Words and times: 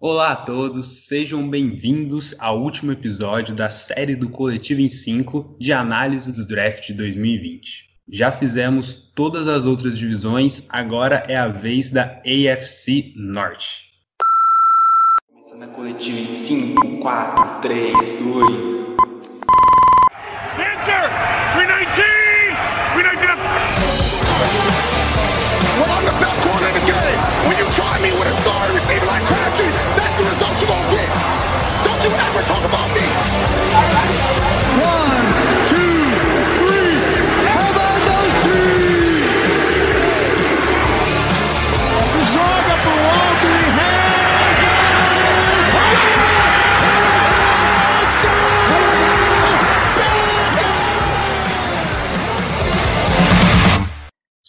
Olá 0.00 0.30
a 0.30 0.36
todos, 0.36 1.08
sejam 1.08 1.50
bem-vindos 1.50 2.32
ao 2.38 2.62
último 2.62 2.92
episódio 2.92 3.52
da 3.52 3.68
série 3.68 4.14
do 4.14 4.30
Coletivo 4.30 4.80
em 4.80 4.88
5 4.88 5.56
de 5.58 5.72
análise 5.72 6.30
do 6.30 6.46
draft 6.46 6.86
de 6.86 6.94
2020. 6.94 7.90
Já 8.08 8.30
fizemos 8.30 9.10
todas 9.16 9.48
as 9.48 9.64
outras 9.64 9.98
divisões, 9.98 10.66
agora 10.68 11.24
é 11.26 11.36
a 11.36 11.48
vez 11.48 11.90
da 11.90 12.22
AFC 12.24 13.12
Norte. 13.16 13.90
Começando 15.32 15.64
a 15.64 15.74
coletiva 15.74 16.20
em 16.20 16.28
5, 16.28 16.98
4, 16.98 17.60
3, 17.62 17.92
2, 18.22 18.77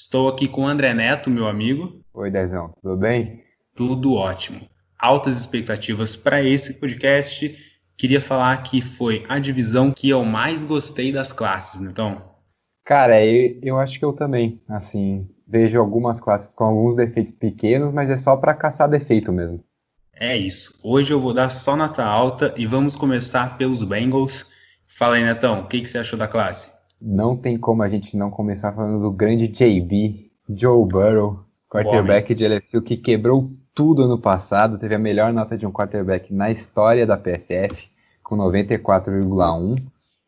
Estou 0.09 0.27
aqui 0.27 0.47
com 0.47 0.63
o 0.63 0.67
André 0.67 0.91
Neto, 0.91 1.29
meu 1.29 1.45
amigo. 1.45 2.01
Oi, 2.15 2.31
Dezão, 2.31 2.71
tudo 2.81 2.97
bem? 2.97 3.43
Tudo 3.75 4.15
ótimo. 4.15 4.67
Altas 4.97 5.37
expectativas 5.37 6.15
para 6.15 6.41
esse 6.41 6.79
podcast. 6.79 7.55
Queria 7.95 8.19
falar 8.19 8.57
que 8.63 8.81
foi 8.81 9.23
a 9.29 9.37
divisão 9.37 9.91
que 9.91 10.09
eu 10.09 10.25
mais 10.25 10.63
gostei 10.63 11.11
das 11.11 11.31
classes, 11.31 11.81
então. 11.81 12.23
Cara, 12.83 13.23
eu, 13.23 13.59
eu 13.61 13.77
acho 13.77 13.99
que 13.99 14.03
eu 14.03 14.11
também. 14.11 14.59
Assim, 14.67 15.29
vejo 15.47 15.79
algumas 15.79 16.19
classes 16.19 16.55
com 16.55 16.63
alguns 16.63 16.95
defeitos 16.95 17.33
pequenos, 17.33 17.91
mas 17.91 18.09
é 18.09 18.17
só 18.17 18.35
para 18.35 18.55
caçar 18.55 18.89
defeito 18.89 19.31
mesmo. 19.31 19.63
É 20.11 20.35
isso. 20.35 20.73
Hoje 20.83 21.13
eu 21.13 21.21
vou 21.21 21.35
dar 21.35 21.51
só 21.51 21.75
nota 21.75 22.03
alta 22.03 22.51
e 22.57 22.65
vamos 22.65 22.95
começar 22.95 23.59
pelos 23.59 23.83
Bengals. 23.83 24.47
Fala 24.87 25.17
aí, 25.17 25.23
Netão, 25.23 25.61
o 25.61 25.67
que, 25.67 25.81
que 25.81 25.87
você 25.87 25.99
achou 25.99 26.17
da 26.17 26.27
classe? 26.27 26.78
Não 27.01 27.37
tem 27.37 27.57
como 27.57 27.81
a 27.81 27.89
gente 27.89 28.17
não 28.17 28.29
começar 28.29 28.73
falando 28.73 29.01
do 29.01 29.11
grande 29.11 29.47
JB, 29.47 30.29
Joe 30.49 30.85
Burrow, 30.85 31.39
quarterback 31.69 32.35
de 32.35 32.45
LSU 32.45 32.81
que 32.81 32.97
quebrou 32.97 33.51
tudo 33.73 34.03
ano 34.03 34.19
passado, 34.19 34.77
teve 34.77 34.95
a 34.95 34.99
melhor 34.99 35.31
nota 35.31 35.57
de 35.57 35.65
um 35.65 35.71
quarterback 35.71 36.33
na 36.33 36.51
história 36.51 37.07
da 37.07 37.15
PFF, 37.15 37.89
com 38.21 38.35
94,1. 38.35 39.81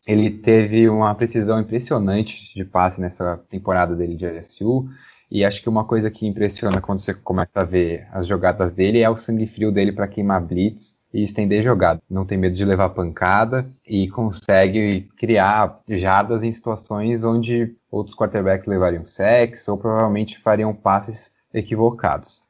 Ele 0.07 0.29
teve 0.29 0.87
uma 0.87 1.13
precisão 1.13 1.59
impressionante 1.59 2.53
de 2.55 2.63
passe 2.63 3.01
nessa 3.01 3.37
temporada 3.49 3.95
dele 3.95 4.15
de 4.15 4.25
LSU. 4.25 4.87
E 5.29 5.43
acho 5.43 5.61
que 5.61 5.69
uma 5.69 5.83
coisa 5.83 6.09
que 6.09 6.25
impressiona 6.25 6.79
quando 6.79 6.99
você 7.01 7.13
começa 7.13 7.61
a 7.61 7.63
ver 7.63 8.07
as 8.11 8.27
jogadas 8.27 8.71
dele 8.73 8.99
é 8.99 9.09
o 9.09 9.17
sangue 9.17 9.47
frio 9.47 9.71
dele 9.71 9.91
para 9.91 10.07
queimar 10.07 10.41
blitz 10.41 11.00
e 11.13 11.23
estender 11.23 11.63
jogada. 11.63 12.01
Não 12.09 12.25
tem 12.25 12.37
medo 12.37 12.55
de 12.55 12.65
levar 12.65 12.89
pancada 12.89 13.69
e 13.87 14.07
consegue 14.09 15.09
criar 15.17 15.81
jardas 15.87 16.43
em 16.43 16.51
situações 16.51 17.23
onde 17.23 17.75
outros 17.91 18.15
quarterbacks 18.15 18.67
levariam 18.67 19.05
sacks 19.05 19.67
ou 19.67 19.77
provavelmente 19.77 20.39
fariam 20.39 20.73
passes 20.73 21.33
equivocados. 21.53 22.43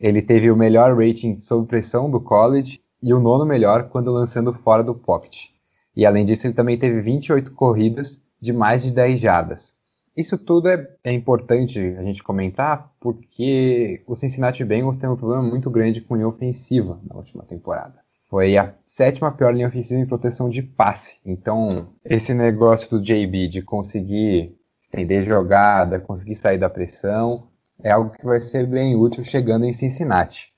Ele 0.00 0.22
teve 0.22 0.50
o 0.50 0.56
melhor 0.56 0.96
rating 0.96 1.38
sob 1.38 1.66
pressão 1.66 2.10
do 2.10 2.20
college 2.20 2.80
e 3.02 3.12
o 3.12 3.20
nono 3.20 3.44
melhor 3.44 3.88
quando 3.88 4.12
lançando 4.12 4.52
fora 4.52 4.82
do 4.82 4.94
pocket. 4.94 5.46
E 5.96 6.06
além 6.06 6.24
disso, 6.24 6.46
ele 6.46 6.54
também 6.54 6.78
teve 6.78 7.00
28 7.00 7.52
corridas 7.52 8.22
de 8.40 8.52
mais 8.52 8.82
de 8.82 8.92
10 8.92 9.20
jardas. 9.20 9.76
Isso 10.16 10.36
tudo 10.36 10.68
é, 10.68 10.88
é, 11.04 11.12
importante 11.12 11.78
a 11.78 12.02
gente 12.02 12.24
comentar 12.24 12.92
porque 13.00 14.02
o 14.04 14.16
Cincinnati 14.16 14.64
Bengals 14.64 14.98
tem 14.98 15.08
um 15.08 15.16
problema 15.16 15.42
muito 15.42 15.70
grande 15.70 16.00
com 16.00 16.16
linha 16.16 16.26
ofensiva 16.26 17.00
na 17.08 17.16
última 17.16 17.44
temporada. 17.44 18.00
Foi 18.28 18.58
a 18.58 18.74
sétima 18.84 19.32
pior 19.32 19.54
linha 19.54 19.68
ofensiva 19.68 20.00
em 20.00 20.06
proteção 20.06 20.50
de 20.50 20.62
passe. 20.62 21.18
Então, 21.24 21.88
esse 22.04 22.34
negócio 22.34 22.90
do 22.90 23.02
JB 23.02 23.48
de 23.48 23.62
conseguir 23.62 24.54
estender 24.82 25.22
jogada, 25.22 25.98
conseguir 25.98 26.34
sair 26.34 26.58
da 26.58 26.68
pressão, 26.68 27.48
é 27.82 27.90
algo 27.90 28.10
que 28.10 28.26
vai 28.26 28.38
ser 28.40 28.66
bem 28.66 28.94
útil 28.94 29.24
chegando 29.24 29.64
em 29.64 29.72
Cincinnati. 29.72 30.52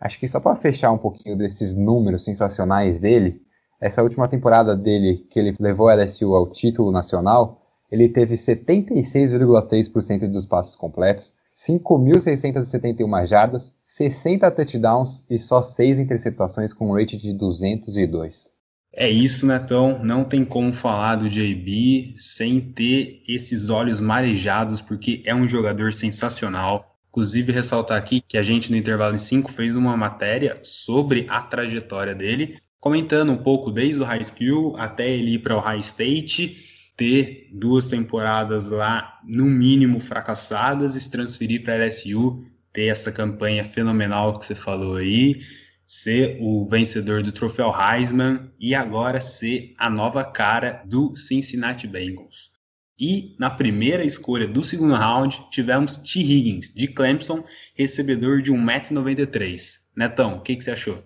Acho 0.00 0.18
que 0.18 0.26
só 0.26 0.40
para 0.40 0.56
fechar 0.56 0.90
um 0.90 0.98
pouquinho 0.98 1.38
desses 1.38 1.76
números 1.76 2.24
sensacionais 2.24 2.98
dele, 2.98 3.40
essa 3.80 4.02
última 4.02 4.26
temporada 4.26 4.76
dele, 4.76 5.24
que 5.30 5.38
ele 5.38 5.54
levou 5.60 5.88
a 5.88 5.94
LSU 5.94 6.34
ao 6.34 6.50
título 6.50 6.90
nacional, 6.90 7.62
ele 7.90 8.08
teve 8.08 8.34
76,3% 8.34 10.28
dos 10.28 10.44
passes 10.46 10.74
completos, 10.74 11.34
5.671 11.56 13.26
jardas, 13.26 13.74
60 13.84 14.50
touchdowns 14.50 15.26
e 15.28 15.38
só 15.38 15.62
6 15.62 15.98
interceptações 15.98 16.72
com 16.72 16.90
um 16.90 16.94
rate 16.94 17.16
de 17.16 17.32
202. 17.32 18.50
É 18.94 19.08
isso, 19.08 19.46
Netão. 19.46 20.02
Não 20.02 20.22
tem 20.22 20.44
como 20.44 20.72
falar 20.72 21.16
do 21.16 21.28
JB 21.28 22.14
sem 22.16 22.60
ter 22.60 23.22
esses 23.26 23.70
olhos 23.70 24.00
marejados, 24.00 24.80
porque 24.82 25.22
é 25.24 25.34
um 25.34 25.48
jogador 25.48 25.92
sensacional. 25.92 26.94
Inclusive, 27.08 27.52
ressaltar 27.52 27.96
aqui 27.96 28.20
que 28.20 28.36
a 28.36 28.42
gente 28.42 28.70
no 28.70 28.76
Intervalo 28.76 29.14
em 29.14 29.18
5 29.18 29.50
fez 29.50 29.76
uma 29.76 29.96
matéria 29.96 30.58
sobre 30.62 31.26
a 31.28 31.42
trajetória 31.42 32.14
dele, 32.14 32.58
comentando 32.80 33.32
um 33.32 33.36
pouco 33.36 33.70
desde 33.70 34.00
o 34.00 34.04
high 34.04 34.24
school 34.24 34.74
até 34.76 35.08
ele 35.08 35.34
ir 35.34 35.38
para 35.38 35.56
o 35.56 35.60
high 35.60 35.80
state 35.80 36.71
ter 36.96 37.48
duas 37.52 37.88
temporadas 37.88 38.68
lá, 38.68 39.20
no 39.24 39.46
mínimo, 39.46 40.00
fracassadas 40.00 40.94
e 40.94 41.00
se 41.00 41.10
transferir 41.10 41.62
para 41.62 41.74
a 41.74 41.86
LSU, 41.86 42.44
ter 42.72 42.86
essa 42.86 43.10
campanha 43.10 43.64
fenomenal 43.64 44.38
que 44.38 44.46
você 44.46 44.54
falou 44.54 44.96
aí, 44.96 45.38
ser 45.86 46.38
o 46.40 46.66
vencedor 46.68 47.22
do 47.22 47.32
troféu 47.32 47.72
Heisman 47.74 48.50
e 48.58 48.74
agora 48.74 49.20
ser 49.20 49.74
a 49.78 49.90
nova 49.90 50.24
cara 50.24 50.82
do 50.86 51.14
Cincinnati 51.16 51.86
Bengals. 51.86 52.52
E 52.98 53.34
na 53.38 53.50
primeira 53.50 54.04
escolha 54.04 54.46
do 54.46 54.62
segundo 54.62 54.94
round, 54.94 55.50
tivemos 55.50 55.96
T. 55.96 56.20
Higgins, 56.20 56.72
de 56.72 56.86
Clemson, 56.86 57.42
recebedor 57.74 58.40
de 58.40 58.52
1,93m. 58.52 59.82
Netão, 59.96 60.36
o 60.36 60.40
que, 60.40 60.56
que 60.56 60.62
você 60.62 60.70
achou? 60.70 61.02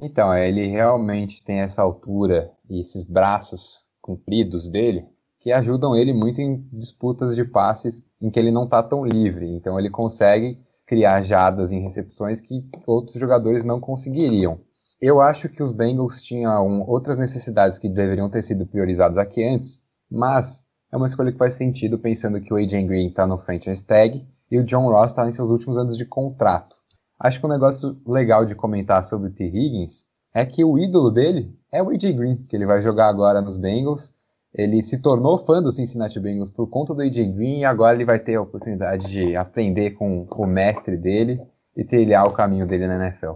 Então, 0.00 0.34
ele 0.34 0.68
realmente 0.68 1.44
tem 1.44 1.60
essa 1.60 1.82
altura 1.82 2.50
e 2.70 2.80
esses 2.80 3.04
braços 3.04 3.84
compridos 4.00 4.70
dele, 4.70 5.04
que 5.42 5.50
ajudam 5.50 5.96
ele 5.96 6.12
muito 6.12 6.40
em 6.40 6.64
disputas 6.72 7.34
de 7.34 7.44
passes 7.44 8.02
em 8.20 8.30
que 8.30 8.38
ele 8.38 8.52
não 8.52 8.64
está 8.64 8.80
tão 8.80 9.04
livre. 9.04 9.52
Então 9.52 9.78
ele 9.78 9.90
consegue 9.90 10.56
criar 10.86 11.20
jadas 11.22 11.72
em 11.72 11.80
recepções 11.80 12.40
que 12.40 12.64
outros 12.86 13.20
jogadores 13.20 13.64
não 13.64 13.80
conseguiriam. 13.80 14.60
Eu 15.00 15.20
acho 15.20 15.48
que 15.48 15.62
os 15.62 15.72
Bengals 15.72 16.22
tinham 16.22 16.82
outras 16.88 17.16
necessidades 17.16 17.78
que 17.78 17.88
deveriam 17.88 18.30
ter 18.30 18.42
sido 18.42 18.64
priorizadas 18.66 19.18
aqui 19.18 19.44
antes, 19.44 19.82
mas 20.08 20.64
é 20.92 20.96
uma 20.96 21.08
escolha 21.08 21.32
que 21.32 21.38
faz 21.38 21.54
sentido 21.54 21.98
pensando 21.98 22.40
que 22.40 22.54
o 22.54 22.56
AJ 22.56 22.86
Green 22.86 23.08
está 23.08 23.26
no 23.26 23.38
franchise 23.38 23.84
tag 23.84 24.24
e 24.48 24.58
o 24.58 24.64
John 24.64 24.88
Ross 24.88 25.10
está 25.10 25.26
em 25.26 25.32
seus 25.32 25.50
últimos 25.50 25.76
anos 25.76 25.98
de 25.98 26.04
contrato. 26.04 26.76
Acho 27.18 27.40
que 27.40 27.46
um 27.46 27.48
negócio 27.48 28.00
legal 28.06 28.44
de 28.44 28.54
comentar 28.54 29.04
sobre 29.04 29.30
o 29.30 29.32
T. 29.32 29.44
Higgins 29.44 30.06
é 30.32 30.46
que 30.46 30.64
o 30.64 30.78
ídolo 30.78 31.10
dele 31.10 31.52
é 31.72 31.82
o 31.82 31.90
AJ 31.90 32.12
Green, 32.14 32.36
que 32.48 32.54
ele 32.54 32.66
vai 32.66 32.80
jogar 32.80 33.08
agora 33.08 33.40
nos 33.40 33.56
Bengals 33.56 34.12
ele 34.54 34.82
se 34.82 35.00
tornou 35.00 35.38
fã 35.38 35.62
do 35.62 35.72
Cincinnati 35.72 36.20
Bengals 36.20 36.50
por 36.50 36.66
conta 36.66 36.94
do 36.94 37.00
AJ 37.00 37.32
Green 37.34 37.60
e 37.60 37.64
agora 37.64 37.94
ele 37.94 38.04
vai 38.04 38.18
ter 38.18 38.34
a 38.34 38.42
oportunidade 38.42 39.08
de 39.08 39.34
aprender 39.34 39.92
com 39.92 40.26
o 40.30 40.46
mestre 40.46 40.96
dele 40.96 41.40
e 41.76 41.82
trilhar 41.84 42.26
o 42.26 42.32
caminho 42.32 42.66
dele 42.66 42.86
na 42.86 43.06
NFL. 43.06 43.32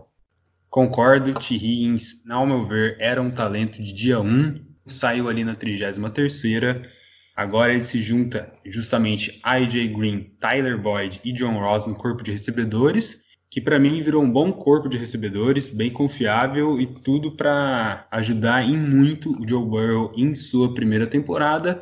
Concordo, 0.69 1.32
T. 1.32 1.54
Higgins, 1.54 2.28
ao 2.28 2.47
meu 2.47 2.65
ver, 2.65 2.97
era 3.01 3.22
um 3.22 3.30
talento 3.30 3.83
de 3.83 3.95
dia 3.95 4.21
1, 4.21 4.57
saiu 4.84 5.28
ali 5.28 5.42
na 5.42 5.54
33ª, 5.54 6.86
agora 7.34 7.72
ele 7.72 7.83
se 7.83 7.98
junta 8.01 8.53
justamente 8.65 9.41
a 9.42 9.53
AJ 9.53 9.95
Green, 9.97 10.34
Tyler 10.39 10.78
Boyd 10.78 11.21
e 11.24 11.33
John 11.33 11.59
Ross 11.59 11.86
no 11.86 11.95
corpo 11.95 12.22
de 12.22 12.33
recebedores, 12.33 13.22
que 13.51 13.60
para 13.60 13.78
mim 13.78 14.03
virou 14.03 14.22
um 14.22 14.31
bom 14.31 14.53
corpo 14.53 14.89
de 14.89 14.98
recebedores, 14.98 15.69
bem 15.69 15.91
confiável 15.91 16.81
e 16.81 16.87
tudo 16.87 17.33
para 17.33 18.07
ajudar 18.10 18.63
em 18.63 18.77
muito 18.77 19.41
o 19.41 19.48
Joe 19.48 19.65
Burrow 19.65 20.13
em 20.16 20.34
sua 20.34 20.75
primeira 20.75 21.07
temporada 21.07 21.81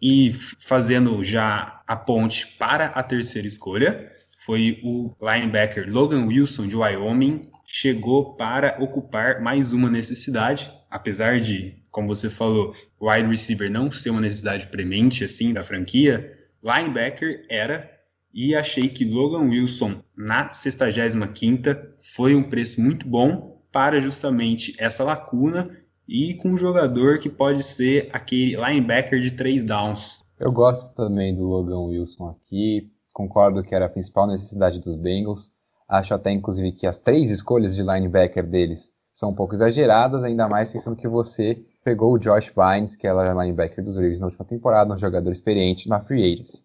e 0.00 0.32
fazendo 0.58 1.22
já 1.22 1.80
a 1.86 1.96
ponte 1.96 2.46
para 2.58 2.86
a 2.86 3.02
terceira 3.02 3.46
escolha. 3.46 4.10
Foi 4.38 4.80
o 4.82 5.14
linebacker 5.22 5.88
Logan 5.88 6.26
Wilson 6.26 6.66
de 6.66 6.76
Wyoming, 6.76 7.48
chegou 7.64 8.34
para 8.34 8.76
ocupar 8.80 9.40
mais 9.40 9.72
uma 9.72 9.88
necessidade, 9.88 10.70
apesar 10.90 11.40
de, 11.40 11.76
como 11.90 12.08
você 12.08 12.28
falou, 12.28 12.74
wide 13.00 13.28
receiver 13.28 13.70
não 13.70 13.90
ser 13.90 14.10
uma 14.10 14.20
necessidade 14.20 14.66
premente 14.66 15.24
assim 15.24 15.52
da 15.52 15.62
franquia, 15.62 16.36
linebacker 16.62 17.46
era 17.48 17.91
e 18.32 18.54
achei 18.54 18.88
que 18.88 19.04
Logan 19.04 19.48
Wilson 19.48 20.02
na 20.16 20.50
65ª 20.50 21.90
foi 22.00 22.34
um 22.34 22.42
preço 22.42 22.80
muito 22.80 23.06
bom 23.06 23.60
para 23.70 24.00
justamente 24.00 24.74
essa 24.78 25.04
lacuna 25.04 25.70
e 26.08 26.34
com 26.34 26.50
um 26.50 26.58
jogador 26.58 27.18
que 27.18 27.28
pode 27.28 27.62
ser 27.62 28.08
aquele 28.12 28.56
linebacker 28.56 29.20
de 29.20 29.32
três 29.32 29.64
downs. 29.64 30.22
Eu 30.38 30.52
gosto 30.52 30.94
também 30.94 31.34
do 31.34 31.44
Logan 31.44 31.80
Wilson 31.80 32.28
aqui, 32.28 32.90
concordo 33.12 33.62
que 33.62 33.74
era 33.74 33.86
a 33.86 33.88
principal 33.88 34.26
necessidade 34.26 34.80
dos 34.80 34.96
Bengals. 34.96 35.50
Acho 35.88 36.14
até, 36.14 36.30
inclusive, 36.32 36.72
que 36.72 36.86
as 36.86 36.98
três 36.98 37.30
escolhas 37.30 37.76
de 37.76 37.82
linebacker 37.82 38.46
deles 38.46 38.92
são 39.12 39.30
um 39.30 39.34
pouco 39.34 39.54
exageradas, 39.54 40.24
ainda 40.24 40.48
mais 40.48 40.70
pensando 40.70 40.96
que 40.96 41.06
você 41.06 41.62
pegou 41.84 42.14
o 42.14 42.18
Josh 42.18 42.50
Bynes, 42.50 42.96
que 42.96 43.06
era 43.06 43.34
linebacker 43.34 43.84
dos 43.84 43.96
Ravens 43.96 44.20
na 44.20 44.26
última 44.26 44.44
temporada, 44.44 44.92
um 44.92 44.98
jogador 44.98 45.30
experiente 45.30 45.88
na 45.88 46.00
Free 46.00 46.32
Agency. 46.32 46.62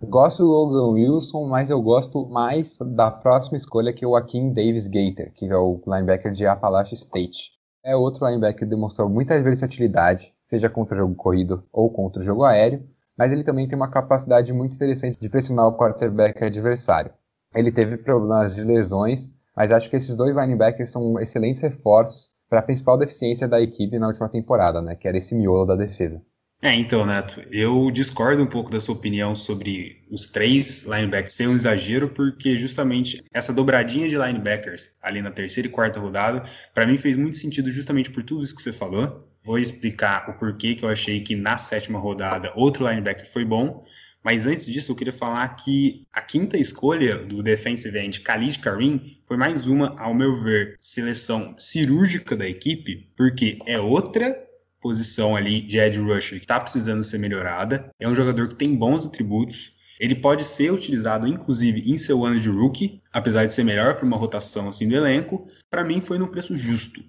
Gosto 0.00 0.44
do 0.44 0.48
Logan 0.48 0.92
Wilson, 0.92 1.44
mas 1.48 1.70
eu 1.70 1.82
gosto 1.82 2.24
mais 2.28 2.78
da 2.94 3.10
próxima 3.10 3.56
escolha, 3.56 3.92
que 3.92 4.04
é 4.04 4.08
o 4.08 4.14
Akin 4.14 4.52
Davis 4.52 4.86
Gator, 4.86 5.32
que 5.34 5.46
é 5.46 5.56
o 5.56 5.82
linebacker 5.84 6.32
de 6.32 6.46
Appalachian 6.46 6.94
State. 6.94 7.50
É 7.84 7.96
outro 7.96 8.24
linebacker 8.24 8.60
que 8.60 8.64
demonstrou 8.64 9.08
muita 9.08 9.42
versatilidade, 9.42 10.32
seja 10.46 10.70
contra 10.70 10.94
o 10.94 10.98
jogo 10.98 11.16
corrido 11.16 11.64
ou 11.72 11.90
contra 11.90 12.22
o 12.22 12.24
jogo 12.24 12.44
aéreo, 12.44 12.86
mas 13.18 13.32
ele 13.32 13.42
também 13.42 13.66
tem 13.66 13.76
uma 13.76 13.90
capacidade 13.90 14.52
muito 14.52 14.76
interessante 14.76 15.18
de 15.18 15.28
pressionar 15.28 15.66
o 15.66 15.76
quarterback 15.76 16.44
adversário. 16.44 17.12
Ele 17.52 17.72
teve 17.72 17.98
problemas 17.98 18.54
de 18.54 18.62
lesões, 18.62 19.32
mas 19.56 19.72
acho 19.72 19.90
que 19.90 19.96
esses 19.96 20.14
dois 20.14 20.36
linebackers 20.36 20.92
são 20.92 21.18
excelentes 21.18 21.60
reforços 21.60 22.30
para 22.48 22.60
a 22.60 22.62
principal 22.62 22.96
deficiência 22.96 23.48
da 23.48 23.60
equipe 23.60 23.98
na 23.98 24.06
última 24.06 24.28
temporada, 24.28 24.80
né, 24.80 24.94
que 24.94 25.08
era 25.08 25.18
esse 25.18 25.34
miolo 25.34 25.66
da 25.66 25.74
defesa. 25.74 26.22
É, 26.60 26.74
então, 26.74 27.06
Neto, 27.06 27.40
eu 27.52 27.88
discordo 27.88 28.42
um 28.42 28.46
pouco 28.46 28.68
da 28.68 28.80
sua 28.80 28.94
opinião 28.96 29.32
sobre 29.32 30.04
os 30.10 30.26
três 30.26 30.82
linebackers 30.82 31.34
ser 31.34 31.48
um 31.48 31.54
exagero, 31.54 32.08
porque 32.08 32.56
justamente 32.56 33.22
essa 33.32 33.52
dobradinha 33.52 34.08
de 34.08 34.16
linebackers 34.16 34.90
ali 35.00 35.22
na 35.22 35.30
terceira 35.30 35.68
e 35.68 35.70
quarta 35.70 36.00
rodada, 36.00 36.44
para 36.74 36.84
mim 36.84 36.96
fez 36.98 37.16
muito 37.16 37.36
sentido 37.36 37.70
justamente 37.70 38.10
por 38.10 38.24
tudo 38.24 38.42
isso 38.42 38.56
que 38.56 38.62
você 38.62 38.72
falou. 38.72 39.24
Vou 39.44 39.56
explicar 39.56 40.28
o 40.28 40.34
porquê 40.36 40.74
que 40.74 40.84
eu 40.84 40.88
achei 40.88 41.20
que 41.20 41.36
na 41.36 41.56
sétima 41.56 41.98
rodada 41.98 42.52
outro 42.56 42.88
linebacker 42.88 43.30
foi 43.30 43.44
bom, 43.44 43.84
mas 44.24 44.44
antes 44.44 44.66
disso 44.66 44.90
eu 44.90 44.96
queria 44.96 45.12
falar 45.12 45.48
que 45.50 46.06
a 46.12 46.20
quinta 46.20 46.58
escolha 46.58 47.18
do 47.18 47.40
defensive 47.40 47.96
end, 47.96 48.18
Khalid 48.20 48.58
Karim, 48.58 49.16
foi 49.28 49.36
mais 49.36 49.68
uma, 49.68 49.94
ao 49.96 50.12
meu 50.12 50.34
ver, 50.42 50.74
seleção 50.80 51.54
cirúrgica 51.56 52.34
da 52.34 52.48
equipe, 52.48 53.08
porque 53.16 53.58
é 53.64 53.78
outra 53.78 54.47
posição 54.88 55.36
ali 55.36 55.60
de 55.60 55.78
edge 55.78 55.98
rusher 55.98 56.38
que 56.38 56.44
está 56.44 56.58
precisando 56.58 57.04
ser 57.04 57.18
melhorada. 57.18 57.90
É 58.00 58.08
um 58.08 58.14
jogador 58.14 58.48
que 58.48 58.54
tem 58.54 58.74
bons 58.74 59.04
atributos. 59.04 59.74
Ele 60.00 60.14
pode 60.14 60.44
ser 60.44 60.72
utilizado, 60.72 61.26
inclusive, 61.26 61.82
em 61.90 61.98
seu 61.98 62.24
ano 62.24 62.40
de 62.40 62.48
rookie, 62.48 63.02
apesar 63.12 63.44
de 63.44 63.52
ser 63.52 63.64
melhor 63.64 63.96
para 63.96 64.06
uma 64.06 64.16
rotação 64.16 64.66
assim 64.66 64.88
do 64.88 64.94
elenco. 64.94 65.46
Para 65.68 65.84
mim, 65.84 66.00
foi 66.00 66.18
num 66.18 66.26
preço 66.26 66.56
justo. 66.56 67.04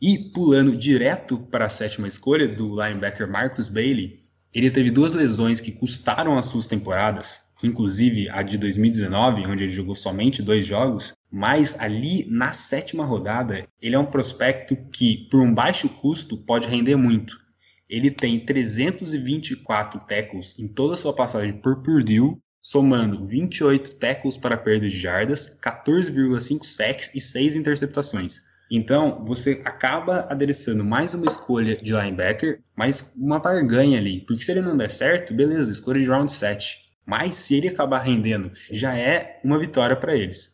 E 0.00 0.18
pulando 0.18 0.76
direto 0.76 1.38
para 1.38 1.66
a 1.66 1.68
sétima 1.68 2.08
escolha 2.08 2.48
do 2.48 2.70
linebacker 2.70 3.30
Marcus 3.30 3.68
Bailey, 3.68 4.18
ele 4.52 4.68
teve 4.68 4.90
duas 4.90 5.14
lesões 5.14 5.60
que 5.60 5.70
custaram 5.70 6.36
as 6.36 6.46
suas 6.46 6.66
temporadas, 6.66 7.52
inclusive 7.62 8.28
a 8.30 8.42
de 8.42 8.58
2019, 8.58 9.46
onde 9.46 9.62
ele 9.62 9.72
jogou 9.72 9.94
somente 9.94 10.42
dois 10.42 10.66
jogos, 10.66 11.14
mas 11.32 11.80
ali 11.80 12.26
na 12.28 12.52
sétima 12.52 13.06
rodada, 13.06 13.66
ele 13.80 13.96
é 13.96 13.98
um 13.98 14.04
prospecto 14.04 14.76
que, 14.92 15.26
por 15.30 15.40
um 15.40 15.54
baixo 15.54 15.88
custo, 15.88 16.36
pode 16.36 16.68
render 16.68 16.96
muito. 16.96 17.40
Ele 17.88 18.10
tem 18.10 18.38
324 18.38 20.00
tackles 20.00 20.54
em 20.58 20.68
toda 20.68 20.92
a 20.92 20.96
sua 20.96 21.14
passagem 21.14 21.54
por 21.54 21.82
Purdue, 21.82 22.36
somando 22.60 23.24
28 23.24 23.96
tackles 23.96 24.36
para 24.36 24.58
perda 24.58 24.86
de 24.88 24.98
jardas, 24.98 25.58
14,5 25.62 26.64
sacks 26.64 27.10
e 27.14 27.20
6 27.20 27.56
interceptações. 27.56 28.40
Então, 28.70 29.24
você 29.26 29.60
acaba 29.64 30.26
adereçando 30.28 30.84
mais 30.84 31.14
uma 31.14 31.26
escolha 31.26 31.76
de 31.76 31.92
linebacker, 31.92 32.60
mais 32.76 33.04
uma 33.16 33.38
barganha 33.38 33.98
ali. 33.98 34.20
Porque 34.20 34.42
se 34.42 34.50
ele 34.50 34.62
não 34.62 34.76
der 34.76 34.90
certo, 34.90 35.34
beleza, 35.34 35.72
escolha 35.72 36.00
de 36.00 36.08
round 36.08 36.30
7. 36.30 36.78
Mas 37.04 37.34
se 37.34 37.54
ele 37.54 37.68
acabar 37.68 37.98
rendendo, 37.98 38.50
já 38.70 38.96
é 38.96 39.40
uma 39.44 39.58
vitória 39.58 39.96
para 39.96 40.16
eles. 40.16 40.52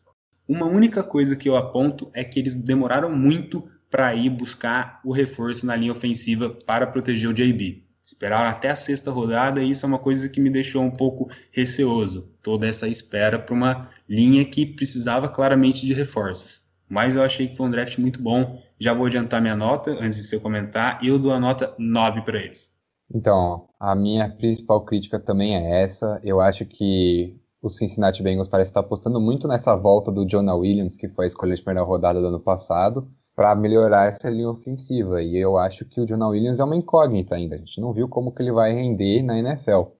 Uma 0.49 0.65
única 0.65 1.03
coisa 1.03 1.35
que 1.35 1.47
eu 1.47 1.55
aponto 1.55 2.09
é 2.11 2.23
que 2.23 2.39
eles 2.39 2.55
demoraram 2.55 3.15
muito 3.15 3.69
para 3.87 4.15
ir 4.15 4.31
buscar 4.31 4.99
o 5.05 5.13
reforço 5.13 5.63
na 5.63 5.75
linha 5.75 5.91
ofensiva 5.91 6.49
para 6.65 6.87
proteger 6.87 7.29
o 7.29 7.33
JB. 7.35 7.83
Esperaram 8.03 8.49
até 8.49 8.71
a 8.71 8.75
sexta 8.75 9.11
rodada 9.11 9.61
e 9.61 9.69
isso 9.69 9.85
é 9.85 9.87
uma 9.87 9.99
coisa 9.99 10.27
que 10.27 10.41
me 10.41 10.49
deixou 10.49 10.81
um 10.81 10.89
pouco 10.89 11.29
receoso. 11.51 12.31
Toda 12.41 12.67
essa 12.67 12.87
espera 12.87 13.37
para 13.37 13.53
uma 13.53 13.89
linha 14.09 14.43
que 14.43 14.65
precisava 14.65 15.29
claramente 15.29 15.85
de 15.85 15.93
reforços. 15.93 16.61
Mas 16.89 17.15
eu 17.15 17.21
achei 17.21 17.47
que 17.47 17.55
foi 17.55 17.67
um 17.67 17.71
draft 17.71 17.99
muito 17.99 18.19
bom. 18.19 18.59
Já 18.79 18.91
vou 18.91 19.05
adiantar 19.05 19.43
minha 19.43 19.55
nota 19.55 19.91
antes 20.01 20.17
de 20.17 20.23
você 20.23 20.39
comentar 20.39 20.97
eu 21.05 21.19
dou 21.19 21.31
a 21.31 21.39
nota 21.39 21.75
9 21.77 22.23
para 22.23 22.39
eles. 22.39 22.75
Então, 23.13 23.67
a 23.79 23.93
minha 23.95 24.27
principal 24.27 24.83
crítica 24.83 25.19
também 25.19 25.55
é 25.55 25.83
essa. 25.83 26.19
Eu 26.23 26.41
acho 26.41 26.65
que 26.65 27.38
o 27.61 27.69
Cincinnati 27.69 28.23
Bengals 28.23 28.47
parece 28.47 28.71
estar 28.71 28.79
apostando 28.79 29.19
muito 29.19 29.47
nessa 29.47 29.75
volta 29.75 30.11
do 30.11 30.25
Jonah 30.25 30.55
Williams, 30.55 30.97
que 30.97 31.09
foi 31.09 31.25
a 31.25 31.27
escolha 31.27 31.55
de 31.55 31.61
primeira 31.61 31.85
rodada 31.85 32.19
do 32.19 32.27
ano 32.27 32.39
passado, 32.39 33.07
para 33.35 33.55
melhorar 33.55 34.07
essa 34.07 34.29
linha 34.29 34.49
ofensiva. 34.49 35.21
E 35.21 35.37
eu 35.37 35.57
acho 35.57 35.85
que 35.85 35.99
o 36.01 36.05
Jonah 36.05 36.29
Williams 36.29 36.59
é 36.59 36.63
uma 36.63 36.75
incógnita 36.75 37.35
ainda. 37.35 37.55
A 37.55 37.57
gente 37.59 37.79
não 37.79 37.93
viu 37.93 38.07
como 38.07 38.33
que 38.33 38.41
ele 38.41 38.51
vai 38.51 38.73
render 38.73 39.23
na 39.23 39.37
NFL. 39.37 39.91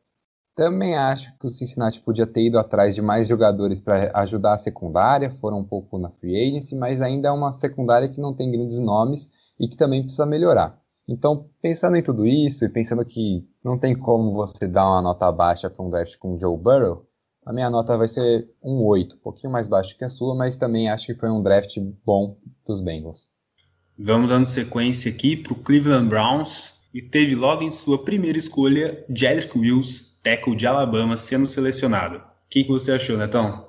Também 0.56 0.98
acho 0.98 1.32
que 1.38 1.48
o 1.48 1.50
Cincinnati 1.50 2.02
podia 2.02 2.28
ter 2.28 2.48
ido 2.48 2.60
atrás 2.60 2.94
de 2.94 3.02
mais 3.02 3.28
jogadores 3.28 3.80
para 3.80 4.12
ajudar 4.20 4.56
a 4.56 4.58
secundária, 4.58 5.32
foram 5.40 5.60
um 5.60 5.64
pouco 5.64 5.98
na 5.98 6.10
free 6.10 6.36
agency, 6.36 6.76
mas 6.76 7.02
ainda 7.02 7.30
é 7.30 7.32
uma 7.32 7.54
secundária 7.54 8.10
que 8.10 8.20
não 8.20 8.34
tem 8.34 8.52
grandes 8.52 8.78
nomes 8.78 9.32
e 9.58 9.70
que 9.70 9.78
também 9.78 10.02
precisa 10.02 10.26
melhorar. 10.26 10.78
Então, 11.08 11.50
pensando 11.62 11.96
em 11.96 12.04
tudo 12.04 12.28
isso 12.28 12.66
e 12.66 12.70
pensando 12.70 13.04
que 13.06 13.48
não 13.64 13.80
tem 13.80 13.98
como 13.98 14.34
você 14.34 14.68
dar 14.68 14.86
uma 14.86 15.02
nota 15.02 15.32
baixa 15.32 15.70
para 15.70 15.84
um 15.84 15.90
draft 15.90 16.18
com 16.18 16.36
o 16.36 16.40
Joe 16.40 16.58
Burrow, 16.58 17.09
a 17.50 17.51
minha 17.51 17.68
nota 17.68 17.98
vai 17.98 18.07
ser 18.07 18.48
um 18.63 18.86
8, 18.86 19.16
um 19.16 19.19
pouquinho 19.22 19.51
mais 19.51 19.68
baixo 19.68 19.98
que 19.98 20.06
a 20.06 20.10
sua, 20.10 20.36
mas 20.36 20.60
também 20.60 20.88
acho 20.88 21.07
que 21.07 21.16
foi 21.16 21.31
um 21.31 21.42
draft 21.42 21.80
bom 22.06 22.38
dos 22.63 22.80
Bengals. 22.80 23.28
Vamos 23.98 24.30
dando 24.30 24.46
sequência 24.46 25.12
aqui 25.12 25.36
para 25.36 25.54
o 25.54 25.56
Cleveland 25.56 26.07
Browns 26.07 26.75
e 26.94 27.01
teve 27.01 27.34
logo 27.34 27.63
em 27.63 27.72
sua 27.72 28.06
primeira 28.06 28.38
escolha 28.38 29.04
Jedrick 29.10 29.57
Wills, 29.57 30.19
tackle 30.22 30.56
de 30.56 30.68
Alabama, 30.68 31.18
sendo 31.18 31.48
selecionado. 31.48 32.18
O 32.18 32.22
que, 32.51 32.66
que 32.66 32.69
você 32.69 32.92
achou, 32.92 33.18
Netão? 33.18 33.66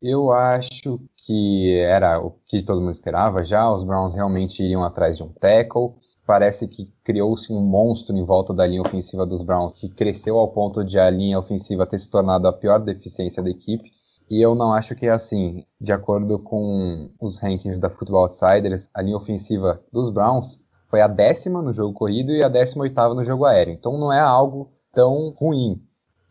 Eu 0.00 0.30
acho 0.30 1.00
que 1.16 1.74
era 1.80 2.20
o 2.20 2.30
que 2.46 2.62
todo 2.62 2.80
mundo 2.80 2.92
esperava 2.92 3.44
já. 3.44 3.68
Os 3.68 3.82
Browns 3.82 4.14
realmente 4.14 4.62
iriam 4.62 4.84
atrás 4.84 5.16
de 5.16 5.24
um 5.24 5.32
tackle 5.32 5.94
parece 6.26 6.66
que 6.66 6.90
criou-se 7.04 7.52
um 7.52 7.60
monstro 7.60 8.14
em 8.16 8.24
volta 8.24 8.52
da 8.52 8.66
linha 8.66 8.82
ofensiva 8.82 9.24
dos 9.24 9.42
Browns, 9.42 9.72
que 9.72 9.88
cresceu 9.88 10.38
ao 10.38 10.48
ponto 10.48 10.84
de 10.84 10.98
a 10.98 11.08
linha 11.08 11.38
ofensiva 11.38 11.86
ter 11.86 11.98
se 11.98 12.10
tornado 12.10 12.48
a 12.48 12.52
pior 12.52 12.80
deficiência 12.80 13.42
da 13.42 13.48
equipe. 13.48 13.92
E 14.28 14.44
eu 14.44 14.56
não 14.56 14.72
acho 14.72 14.96
que 14.96 15.06
é 15.06 15.10
assim. 15.10 15.64
De 15.80 15.92
acordo 15.92 16.42
com 16.42 17.10
os 17.20 17.38
rankings 17.38 17.78
da 17.78 17.88
Football 17.88 18.24
Outsiders, 18.24 18.90
a 18.92 19.00
linha 19.00 19.16
ofensiva 19.16 19.80
dos 19.92 20.10
Browns 20.10 20.64
foi 20.88 21.00
a 21.00 21.06
décima 21.06 21.62
no 21.62 21.72
jogo 21.72 21.94
corrido 21.94 22.32
e 22.32 22.42
a 22.42 22.48
décima 22.48 22.82
oitava 22.82 23.14
no 23.14 23.24
jogo 23.24 23.44
aéreo. 23.44 23.74
Então 23.74 23.96
não 23.96 24.12
é 24.12 24.20
algo 24.20 24.72
tão 24.92 25.30
ruim. 25.30 25.80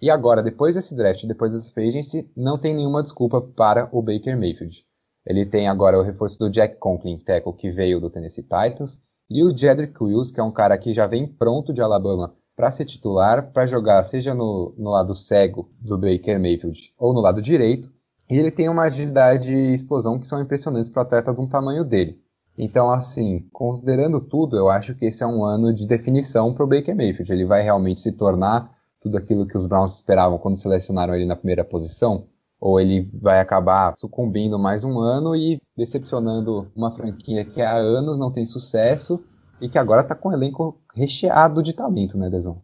E 0.02 0.10
agora, 0.10 0.44
depois 0.44 0.75
desse 0.75 0.94
draft, 0.94 1.25
depois 1.25 1.54
dessa 1.54 1.72
free 1.72 1.88
agency, 1.88 2.30
não 2.36 2.58
tem 2.58 2.75
nenhuma 2.75 3.02
desculpa 3.02 3.42
para 3.42 3.88
o 3.94 4.02
Baker 4.02 4.38
Mayfield. 4.38 4.86
Ele 5.25 5.46
tem 5.46 5.68
agora 5.68 5.98
o 5.98 6.04
reforço 6.04 6.38
do 6.38 6.50
Jack 6.50 6.75
Conklin, 6.78 7.18
tackle 7.18 7.54
que 7.54 7.72
veio 7.72 8.00
do 8.00 8.10
Tennessee 8.10 8.44
Titans, 8.44 9.02
e 9.29 9.44
o 9.44 9.55
Jedrick 9.55 10.01
Wills, 10.03 10.32
que 10.32 10.39
é 10.39 10.44
um 10.44 10.51
cara 10.51 10.77
que 10.77 10.94
já 10.94 11.08
vem 11.08 11.27
pronto 11.27 11.74
de 11.74 11.82
Alabama 11.82 12.34
para 12.55 12.72
ser 12.72 12.86
titular, 12.86 13.51
para 13.51 13.67
jogar 13.67 14.03
seja 14.03 14.34
no, 14.34 14.74
no 14.77 14.91
lado 14.91 15.13
cego 15.13 15.70
do 15.82 15.98
Baker 15.98 16.39
Mayfield 16.39 16.94
ou 16.98 17.13
no 17.13 17.20
lado 17.20 17.41
direito. 17.41 17.91
E 18.29 18.38
ele 18.38 18.50
tem 18.50 18.70
uma 18.70 18.84
agilidade 18.84 19.53
e 19.53 19.74
explosão 19.74 20.20
que 20.20 20.27
são 20.27 20.41
impressionantes 20.41 20.89
para 20.89 21.03
atleta 21.03 21.34
de 21.34 21.41
um 21.41 21.48
tamanho 21.48 21.84
dele. 21.84 22.20
Então, 22.58 22.89
assim, 22.89 23.48
considerando 23.51 24.22
tudo, 24.22 24.55
eu 24.55 24.70
acho 24.70 24.96
que 24.96 25.05
esse 25.05 25.22
é 25.22 25.27
um 25.27 25.44
ano 25.44 25.74
de 25.74 25.86
definição 25.86 26.53
para 26.53 26.63
o 26.63 26.67
Baker 26.67 26.96
Mayfield. 26.96 27.32
Ele 27.32 27.46
vai 27.46 27.62
realmente 27.62 28.00
se 28.00 28.13
tornar 28.13 28.74
tudo 29.01 29.17
aquilo 29.17 29.46
que 29.46 29.58
os 29.58 29.67
Browns 29.67 29.96
esperavam 29.96 30.38
quando 30.38 30.55
selecionaram 30.55 31.13
ele 31.13 31.25
na 31.25 31.36
primeira 31.36 31.65
posição 31.65 32.25
ou 32.59 32.79
ele 32.79 33.09
vai 33.13 33.39
acabar 33.39 33.93
sucumbindo 33.95 34.57
mais 34.57 34.83
um 34.83 35.00
ano 35.00 35.35
e 35.35 35.62
decepcionando 35.77 36.71
uma 36.75 36.91
franquia 36.91 37.45
que 37.45 37.62
há 37.62 37.74
anos 37.74 38.17
não 38.17 38.31
tem 38.31 38.45
sucesso 38.45 39.24
e 39.62 39.69
que 39.69 39.77
agora 39.77 40.01
está 40.01 40.15
com 40.15 40.29
um 40.29 40.33
elenco 40.33 40.79
recheado 40.93 41.62
de 41.62 41.74
talento, 41.74 42.17
né, 42.17 42.29
Dezão? 42.29 42.62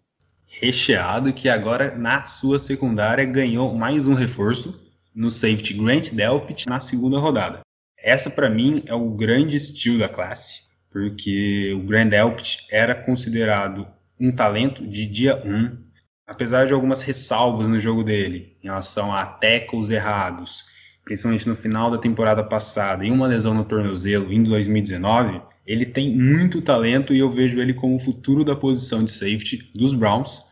Recheado 0.48 1.32
que 1.32 1.48
agora 1.48 1.96
na 1.96 2.24
sua 2.24 2.60
secundária 2.60 3.24
ganhou 3.26 3.74
mais 3.74 4.08
um 4.08 4.14
reforço 4.14 4.80
no 5.16 5.32
safety 5.32 5.74
Grant 5.74 6.12
Delpit 6.12 6.68
na 6.68 6.80
segunda 6.80 7.18
rodada. 7.18 7.62
Essa 7.98 8.30
para 8.30 8.50
mim 8.50 8.84
é 8.88 8.94
o 8.94 9.12
grande 9.12 9.56
estilo 9.56 10.00
da 10.00 10.10
classe, 10.10 10.64
porque 10.90 11.74
o 11.74 11.86
Grant 11.86 12.10
Delpit 12.10 12.66
era 12.70 12.96
considerado 12.96 13.88
um 14.20 14.32
talento 14.32 14.86
de 14.86 15.06
dia 15.06 15.42
1 15.46 15.91
apesar 16.28 16.66
de 16.66 16.74
algumas 16.74 17.02
ressalvas 17.02 17.68
no 17.68 17.80
jogo 17.80 18.04
dele, 18.04 18.56
em 18.64 18.68
relação 18.68 19.14
a 19.14 19.26
tackles 19.26 19.90
errados, 19.90 20.66
principalmente 21.04 21.48
no 21.48 21.56
final 21.56 21.90
da 21.92 21.98
temporada 21.98 22.44
passada, 22.44 23.06
e 23.06 23.12
uma 23.12 23.28
lesão 23.28 23.54
no 23.54 23.66
tornozelo 23.66 24.32
em 24.32 24.44
2019, 24.44 25.42
ele 25.66 25.86
tem 25.86 26.16
muito 26.16 26.62
talento 26.62 27.14
e 27.14 27.20
eu 27.20 27.30
vejo 27.30 27.60
ele 27.60 27.74
como 27.74 27.96
o 27.96 28.00
futuro 28.00 28.44
da 28.44 28.56
posição 28.56 29.04
de 29.04 29.12
safety 29.12 29.72
dos 29.76 29.94
Browns 29.94 30.44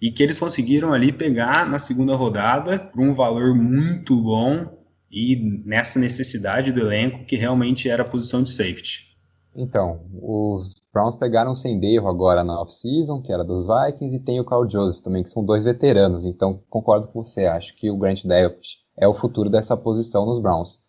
e 0.00 0.10
que 0.10 0.22
eles 0.22 0.38
conseguiram 0.38 0.92
ali 0.92 1.12
pegar 1.12 1.68
na 1.68 1.78
segunda 1.78 2.14
rodada 2.14 2.78
por 2.78 3.00
um 3.00 3.12
valor 3.12 3.54
muito 3.54 4.20
bom 4.20 4.78
e 5.10 5.62
nessa 5.64 5.98
necessidade 5.98 6.70
do 6.70 6.80
elenco 6.80 7.24
que 7.24 7.36
realmente 7.36 7.88
era 7.88 8.02
a 8.02 8.08
posição 8.08 8.42
de 8.42 8.50
safety. 8.50 9.16
Então, 9.54 10.00
os 10.22 10.74
Browns 10.92 11.16
pegaram 11.16 11.54
sem 11.54 11.82
erro 11.84 12.08
agora 12.08 12.44
na 12.44 12.60
off-season, 12.60 13.20
que 13.20 13.32
era 13.32 13.44
dos 13.44 13.66
Vikings, 13.66 14.16
e 14.16 14.20
tem 14.20 14.38
o 14.38 14.44
Carl 14.44 14.68
Joseph 14.68 15.00
também, 15.00 15.24
que 15.24 15.30
são 15.30 15.44
dois 15.44 15.64
veteranos. 15.64 16.24
Então, 16.24 16.60
concordo 16.70 17.08
com 17.08 17.24
você, 17.24 17.46
acho 17.46 17.74
que 17.76 17.90
o 17.90 17.96
Grant 17.96 18.24
Delpit 18.24 18.78
é 18.96 19.08
o 19.08 19.14
futuro 19.14 19.50
dessa 19.50 19.76
posição 19.76 20.26
nos 20.26 20.38
Browns. 20.38 20.80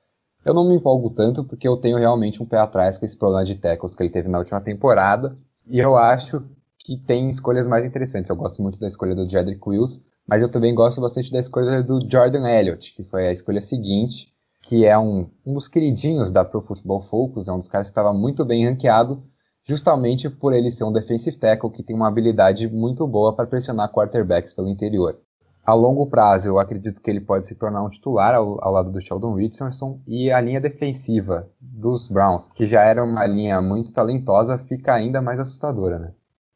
Eu 0.45 0.53
não 0.53 0.67
me 0.67 0.75
empolgo 0.75 1.09
tanto 1.09 1.43
porque 1.43 1.67
eu 1.67 1.77
tenho 1.77 1.97
realmente 1.97 2.41
um 2.41 2.45
pé 2.45 2.57
atrás 2.57 2.97
com 2.97 3.05
esse 3.05 3.17
problema 3.17 3.43
de 3.43 3.55
tackles 3.55 3.95
que 3.95 4.03
ele 4.03 4.09
teve 4.09 4.29
na 4.29 4.39
última 4.39 4.61
temporada, 4.61 5.37
e 5.67 5.79
eu 5.79 5.95
acho 5.97 6.43
que 6.79 6.97
tem 6.97 7.29
escolhas 7.29 7.67
mais 7.67 7.85
interessantes. 7.85 8.29
Eu 8.29 8.35
gosto 8.35 8.61
muito 8.61 8.79
da 8.79 8.87
escolha 8.87 9.13
do 9.13 9.29
Jedrick 9.29 9.67
Wills, 9.67 10.03
mas 10.27 10.41
eu 10.41 10.49
também 10.49 10.73
gosto 10.73 11.01
bastante 11.01 11.31
da 11.31 11.39
escolha 11.39 11.83
do 11.83 11.99
Jordan 12.09 12.47
Elliott, 12.47 12.93
que 12.93 13.03
foi 13.03 13.27
a 13.27 13.31
escolha 13.33 13.61
seguinte, 13.61 14.33
que 14.61 14.85
é 14.85 14.97
um, 14.97 15.29
um 15.45 15.53
dos 15.53 15.67
queridinhos 15.67 16.31
da 16.31 16.43
Pro 16.43 16.61
Football 16.61 17.01
Focus, 17.01 17.47
é 17.47 17.51
um 17.51 17.57
dos 17.57 17.67
caras 17.67 17.87
que 17.87 17.91
estava 17.91 18.13
muito 18.13 18.45
bem 18.45 18.65
ranqueado, 18.67 19.23
justamente 19.65 20.29
por 20.29 20.53
ele 20.53 20.71
ser 20.71 20.83
um 20.83 20.91
defensive 20.91 21.37
tackle 21.37 21.71
que 21.71 21.83
tem 21.83 21.95
uma 21.95 22.07
habilidade 22.07 22.67
muito 22.67 23.07
boa 23.07 23.35
para 23.35 23.47
pressionar 23.47 23.91
quarterbacks 23.91 24.53
pelo 24.53 24.69
interior. 24.69 25.19
A 25.65 25.73
longo 25.73 26.07
prazo, 26.07 26.47
eu 26.47 26.57
acredito 26.57 26.99
que 26.99 27.11
ele 27.11 27.21
pode 27.21 27.47
se 27.47 27.53
tornar 27.53 27.83
um 27.83 27.89
titular 27.89 28.33
ao, 28.33 28.57
ao 28.63 28.71
lado 28.71 28.91
do 28.91 28.99
Sheldon 28.99 29.35
Richardson 29.35 30.01
e 30.07 30.31
a 30.31 30.41
linha 30.41 30.59
defensiva 30.59 31.47
dos 31.61 32.07
Browns, 32.07 32.49
que 32.49 32.65
já 32.65 32.81
era 32.81 33.03
uma 33.03 33.25
linha 33.27 33.61
muito 33.61 33.93
talentosa, 33.93 34.57
fica 34.57 34.93
ainda 34.93 35.21
mais 35.21 35.39
assustadora, 35.39 35.99
né? 35.99 36.11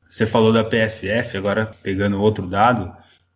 Você 0.09 0.25
falou 0.25 0.51
da 0.51 0.63
PFF, 0.63 1.37
agora 1.37 1.69
pegando 1.83 2.19
outro 2.19 2.47
dado, 2.47 2.91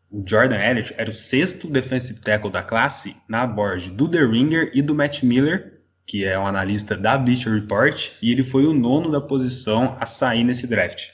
o 0.10 0.24
Jordan 0.26 0.58
Elliott 0.58 0.94
era 0.98 1.10
o 1.10 1.14
sexto 1.14 1.68
defensive 1.68 2.20
tackle 2.22 2.52
da 2.52 2.64
classe 2.64 3.16
na 3.28 3.46
board 3.46 3.92
do 3.92 4.08
The 4.08 4.24
Ringer 4.24 4.72
e 4.74 4.82
do 4.82 4.96
Matt 4.96 5.24
Miller, 5.24 5.82
que 6.06 6.26
é 6.26 6.40
um 6.40 6.48
analista 6.48 6.96
da 6.96 7.18
Bleacher 7.18 7.54
Report, 7.54 8.12
e 8.22 8.32
ele 8.32 8.44
foi 8.44 8.66
o 8.66 8.74
nono 8.74 9.12
da 9.12 9.20
posição 9.20 9.98
a 10.00 10.06
sair 10.06 10.44
nesse 10.44 10.66
draft. 10.66 11.10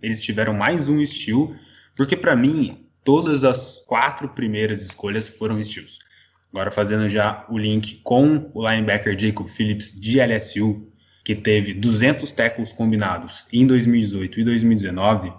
Eles 0.00 0.22
tiveram 0.22 0.54
mais 0.54 0.88
um 0.88 1.04
steal, 1.04 1.54
porque 1.94 2.16
para 2.16 2.34
mim 2.34 2.86
todas 3.04 3.44
as 3.44 3.84
quatro 3.86 4.28
primeiras 4.30 4.82
escolhas 4.82 5.28
foram 5.28 5.62
steals. 5.62 5.98
Agora 6.50 6.70
fazendo 6.70 7.08
já 7.08 7.46
o 7.50 7.58
link 7.58 8.00
com 8.02 8.50
o 8.54 8.68
linebacker 8.68 9.18
Jacob 9.18 9.48
Phillips 9.48 9.92
de 9.92 10.18
LSU, 10.18 10.90
que 11.24 11.34
teve 11.34 11.74
200 11.74 12.32
tackles 12.32 12.72
combinados 12.72 13.46
em 13.52 13.66
2018 13.66 14.40
e 14.40 14.44
2019, 14.44 15.32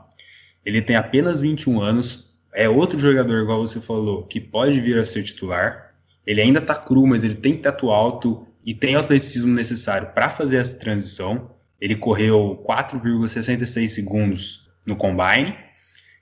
ele 0.63 0.81
tem 0.81 0.95
apenas 0.95 1.41
21 1.41 1.81
anos, 1.81 2.30
é 2.53 2.67
outro 2.67 2.99
jogador, 2.99 3.41
igual 3.41 3.65
você 3.65 3.79
falou, 3.79 4.23
que 4.23 4.39
pode 4.39 4.79
vir 4.81 4.97
a 4.99 5.05
ser 5.05 5.23
titular. 5.23 5.93
Ele 6.25 6.41
ainda 6.41 6.61
tá 6.61 6.75
cru, 6.75 7.07
mas 7.07 7.23
ele 7.23 7.35
tem 7.35 7.57
teto 7.57 7.89
alto 7.89 8.45
e 8.65 8.73
tem 8.73 8.95
o 8.95 8.99
atleticismo 8.99 9.53
necessário 9.53 10.11
para 10.13 10.29
fazer 10.29 10.57
essa 10.57 10.77
transição. 10.77 11.51
Ele 11.79 11.95
correu 11.95 12.63
4,66 12.67 13.87
segundos 13.87 14.69
no 14.85 14.95
combine 14.95 15.55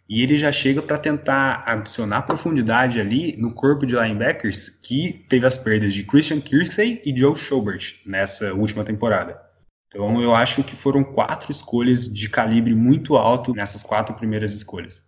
e 0.08 0.24
ele 0.24 0.38
já 0.38 0.52
chega 0.52 0.82
para 0.82 0.98
tentar 0.98 1.64
adicionar 1.66 2.24
profundidade 2.24 3.00
ali 3.00 3.36
no 3.38 3.54
corpo 3.54 3.86
de 3.86 3.96
linebackers 3.96 4.70
que 4.70 5.26
teve 5.30 5.46
as 5.46 5.58
perdas 5.58 5.94
de 5.94 6.04
Christian 6.04 6.40
Kirksey 6.40 7.02
e 7.06 7.18
Joe 7.18 7.36
Schobert 7.36 8.02
nessa 8.06 8.54
última 8.54 8.84
temporada. 8.84 9.40
Então 9.88 10.22
eu 10.22 10.34
acho 10.34 10.64
que 10.64 10.76
foram 10.76 11.04
quatro 11.04 11.52
escolhas 11.52 12.12
de 12.12 12.30
calibre 12.30 12.74
muito 12.74 13.18
alto 13.18 13.54
nessas 13.54 13.84
quatro 13.84 14.16
primeiras 14.16 14.54
escolhas. 14.54 15.02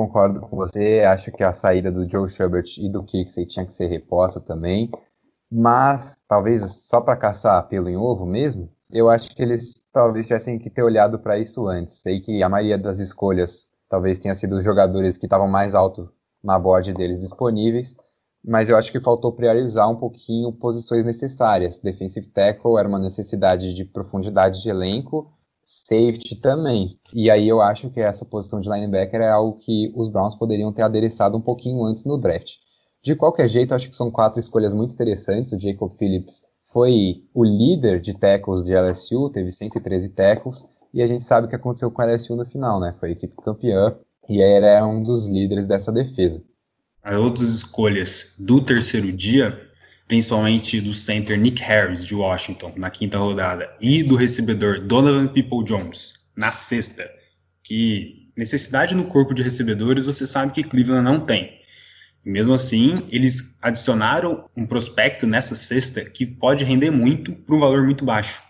Concordo 0.00 0.40
com 0.40 0.56
você, 0.56 1.00
acho 1.00 1.30
que 1.30 1.44
a 1.44 1.52
saída 1.52 1.92
do 1.92 2.10
Joe 2.10 2.26
Schubert 2.26 2.64
e 2.78 2.88
do 2.88 3.04
Kirksey 3.04 3.44
tinha 3.44 3.66
que 3.66 3.74
ser 3.74 3.86
reposta 3.86 4.40
também, 4.40 4.90
mas 5.52 6.16
talvez 6.26 6.62
só 6.86 7.02
para 7.02 7.18
caçar 7.18 7.68
pelo 7.68 7.86
em 7.86 7.98
ovo 7.98 8.24
mesmo, 8.24 8.72
eu 8.90 9.10
acho 9.10 9.28
que 9.28 9.42
eles 9.42 9.74
talvez 9.92 10.26
tivessem 10.26 10.58
que 10.58 10.70
ter 10.70 10.82
olhado 10.82 11.18
para 11.18 11.38
isso 11.38 11.68
antes. 11.68 12.00
Sei 12.00 12.18
que 12.18 12.42
a 12.42 12.48
maioria 12.48 12.78
das 12.78 12.98
escolhas 12.98 13.68
talvez 13.90 14.18
tenha 14.18 14.34
sido 14.34 14.56
os 14.56 14.64
jogadores 14.64 15.18
que 15.18 15.26
estavam 15.26 15.46
mais 15.46 15.74
alto 15.74 16.10
na 16.42 16.58
board 16.58 16.94
deles 16.94 17.20
disponíveis, 17.20 17.94
mas 18.42 18.70
eu 18.70 18.78
acho 18.78 18.90
que 18.90 19.00
faltou 19.00 19.34
priorizar 19.34 19.86
um 19.90 19.96
pouquinho 19.96 20.50
posições 20.50 21.04
necessárias. 21.04 21.78
Defensive 21.78 22.26
tackle 22.28 22.78
era 22.78 22.88
uma 22.88 22.98
necessidade 22.98 23.74
de 23.74 23.84
profundidade 23.84 24.62
de 24.62 24.70
elenco, 24.70 25.30
safety 25.62 26.36
também. 26.40 26.98
E 27.14 27.30
aí 27.30 27.48
eu 27.48 27.60
acho 27.60 27.90
que 27.90 28.00
essa 28.00 28.24
posição 28.24 28.60
de 28.60 28.68
linebacker 28.68 29.20
é 29.20 29.30
algo 29.30 29.58
que 29.60 29.92
os 29.94 30.08
Browns 30.08 30.34
poderiam 30.34 30.72
ter 30.72 30.82
adereçado 30.82 31.36
um 31.36 31.40
pouquinho 31.40 31.84
antes 31.84 32.04
no 32.04 32.18
draft. 32.18 32.54
De 33.02 33.14
qualquer 33.14 33.48
jeito, 33.48 33.74
acho 33.74 33.88
que 33.88 33.96
são 33.96 34.10
quatro 34.10 34.40
escolhas 34.40 34.74
muito 34.74 34.94
interessantes. 34.94 35.52
O 35.52 35.58
Jacob 35.58 35.92
Phillips 35.98 36.42
foi 36.72 37.24
o 37.34 37.44
líder 37.44 38.00
de 38.00 38.14
tackles 38.14 38.64
de 38.64 38.74
LSU, 38.74 39.30
teve 39.30 39.50
113 39.50 40.10
tackles, 40.10 40.66
e 40.92 41.02
a 41.02 41.06
gente 41.06 41.24
sabe 41.24 41.46
o 41.46 41.50
que 41.50 41.56
aconteceu 41.56 41.90
com 41.90 42.02
a 42.02 42.04
LSU 42.04 42.36
no 42.36 42.44
final, 42.44 42.78
né? 42.78 42.94
Foi 43.00 43.10
a 43.10 43.12
equipe 43.12 43.34
campeã, 43.36 43.96
e 44.28 44.40
era 44.40 44.86
um 44.86 45.02
dos 45.02 45.26
líderes 45.26 45.66
dessa 45.66 45.90
defesa 45.90 46.42
as 47.02 47.16
outras 47.16 47.50
escolhas 47.50 48.34
do 48.38 48.60
terceiro 48.60 49.12
dia, 49.12 49.69
principalmente 50.10 50.80
do 50.80 50.92
center 50.92 51.38
Nick 51.38 51.62
Harris 51.62 52.04
de 52.04 52.16
Washington 52.16 52.72
na 52.74 52.90
quinta 52.90 53.16
rodada 53.16 53.70
e 53.80 54.02
do 54.02 54.16
recebedor 54.16 54.80
Donovan 54.80 55.28
People 55.28 55.64
Jones 55.64 56.14
na 56.34 56.50
sexta, 56.50 57.08
que 57.62 58.28
necessidade 58.36 58.92
no 58.92 59.04
corpo 59.04 59.32
de 59.32 59.40
recebedores 59.40 60.04
você 60.04 60.26
sabe 60.26 60.52
que 60.52 60.64
Cleveland 60.64 61.04
não 61.04 61.20
tem. 61.20 61.60
Mesmo 62.24 62.52
assim, 62.52 63.06
eles 63.08 63.56
adicionaram 63.62 64.50
um 64.56 64.66
prospecto 64.66 65.28
nessa 65.28 65.54
sexta 65.54 66.04
que 66.04 66.26
pode 66.26 66.64
render 66.64 66.90
muito 66.90 67.32
por 67.32 67.54
um 67.54 67.60
valor 67.60 67.84
muito 67.84 68.04
baixo. 68.04 68.42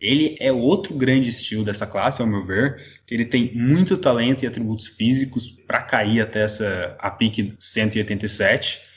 Ele 0.00 0.34
é 0.40 0.50
outro 0.50 0.96
grande 0.96 1.28
estilo 1.28 1.62
dessa 1.64 1.86
classe, 1.86 2.20
ao 2.20 2.26
meu 2.26 2.44
ver, 2.44 3.02
que 3.06 3.14
ele 3.14 3.24
tem 3.24 3.54
muito 3.54 3.96
talento 3.96 4.42
e 4.42 4.48
atributos 4.48 4.88
físicos 4.88 5.48
para 5.64 5.80
cair 5.80 6.22
até 6.22 6.42
essa 6.42 6.96
a 6.98 7.08
pique 7.08 7.54
187. 7.56 8.87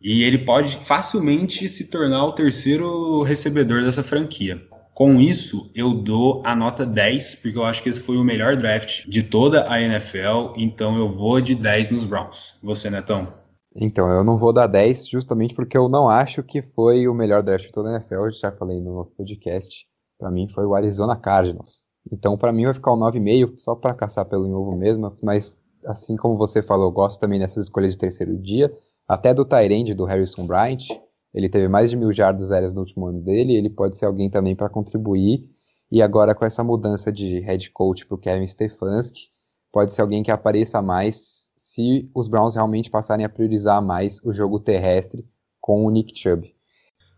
E 0.00 0.22
ele 0.22 0.38
pode 0.38 0.76
facilmente 0.76 1.68
se 1.68 1.90
tornar 1.90 2.24
o 2.24 2.32
terceiro 2.32 3.22
recebedor 3.22 3.82
dessa 3.82 4.02
franquia. 4.02 4.62
Com 4.94 5.20
isso, 5.20 5.70
eu 5.74 5.94
dou 5.94 6.42
a 6.44 6.56
nota 6.56 6.84
10, 6.84 7.36
porque 7.36 7.56
eu 7.56 7.64
acho 7.64 7.82
que 7.82 7.88
esse 7.88 8.00
foi 8.00 8.16
o 8.16 8.24
melhor 8.24 8.56
draft 8.56 9.06
de 9.06 9.22
toda 9.22 9.70
a 9.70 9.80
NFL, 9.80 10.52
então 10.56 10.98
eu 10.98 11.08
vou 11.08 11.40
de 11.40 11.54
10 11.54 11.90
nos 11.90 12.04
Browns. 12.04 12.58
Você, 12.62 12.90
Netão? 12.90 13.32
Então, 13.76 14.08
eu 14.08 14.24
não 14.24 14.36
vou 14.36 14.52
dar 14.52 14.66
10 14.66 15.08
justamente 15.08 15.54
porque 15.54 15.78
eu 15.78 15.88
não 15.88 16.08
acho 16.08 16.42
que 16.42 16.62
foi 16.62 17.06
o 17.06 17.14
melhor 17.14 17.44
draft 17.44 17.66
de 17.66 17.72
toda 17.72 17.90
a 17.90 17.92
NFL, 17.92 18.14
eu 18.14 18.32
já 18.32 18.50
falei 18.50 18.80
no 18.80 19.04
podcast. 19.16 19.86
Para 20.18 20.32
mim 20.32 20.48
foi 20.48 20.64
o 20.64 20.74
Arizona 20.74 21.14
Cardinals. 21.14 21.84
Então, 22.10 22.36
para 22.36 22.52
mim 22.52 22.64
vai 22.64 22.74
ficar 22.74 22.92
o 22.92 22.98
9,5 22.98 23.52
só 23.56 23.76
para 23.76 23.94
caçar 23.94 24.24
pelo 24.24 24.46
em 24.46 24.52
ovo 24.52 24.76
mesmo, 24.76 25.12
mas 25.22 25.60
assim 25.86 26.16
como 26.16 26.36
você 26.36 26.60
falou, 26.60 26.86
eu 26.86 26.92
gosto 26.92 27.20
também 27.20 27.38
dessas 27.38 27.64
escolhas 27.64 27.92
de 27.92 27.98
terceiro 27.98 28.36
dia, 28.36 28.72
até 29.08 29.32
do 29.32 29.44
Tyrande 29.44 29.94
do 29.94 30.04
Harrison 30.04 30.46
Bryant. 30.46 30.86
Ele 31.32 31.48
teve 31.48 31.66
mais 31.68 31.90
de 31.90 31.96
mil 31.96 32.12
jardas 32.12 32.52
aéreas 32.52 32.74
no 32.74 32.80
último 32.80 33.06
ano 33.06 33.20
dele, 33.20 33.56
ele 33.56 33.70
pode 33.70 33.96
ser 33.96 34.06
alguém 34.06 34.28
também 34.28 34.54
para 34.54 34.68
contribuir. 34.68 35.42
E 35.90 36.02
agora 36.02 36.34
com 36.34 36.44
essa 36.44 36.62
mudança 36.62 37.10
de 37.10 37.40
head 37.40 37.70
coach 37.70 38.04
para 38.04 38.14
o 38.14 38.18
Kevin 38.18 38.46
Stefanski, 38.46 39.28
pode 39.72 39.94
ser 39.94 40.02
alguém 40.02 40.22
que 40.22 40.30
apareça 40.30 40.82
mais 40.82 41.48
se 41.56 42.10
os 42.14 42.28
Browns 42.28 42.54
realmente 42.54 42.90
passarem 42.90 43.24
a 43.24 43.28
priorizar 43.28 43.80
mais 43.80 44.20
o 44.22 44.32
jogo 44.32 44.60
terrestre 44.60 45.24
com 45.60 45.84
o 45.84 45.90
Nick 45.90 46.18
Chubb. 46.18 46.54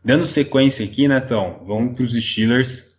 Dando 0.05 0.25
sequência 0.25 0.85
aqui, 0.85 1.07
Netão, 1.09 1.61
vamos 1.67 1.95
para 1.95 2.05
os 2.05 2.13
Steelers. 2.13 2.97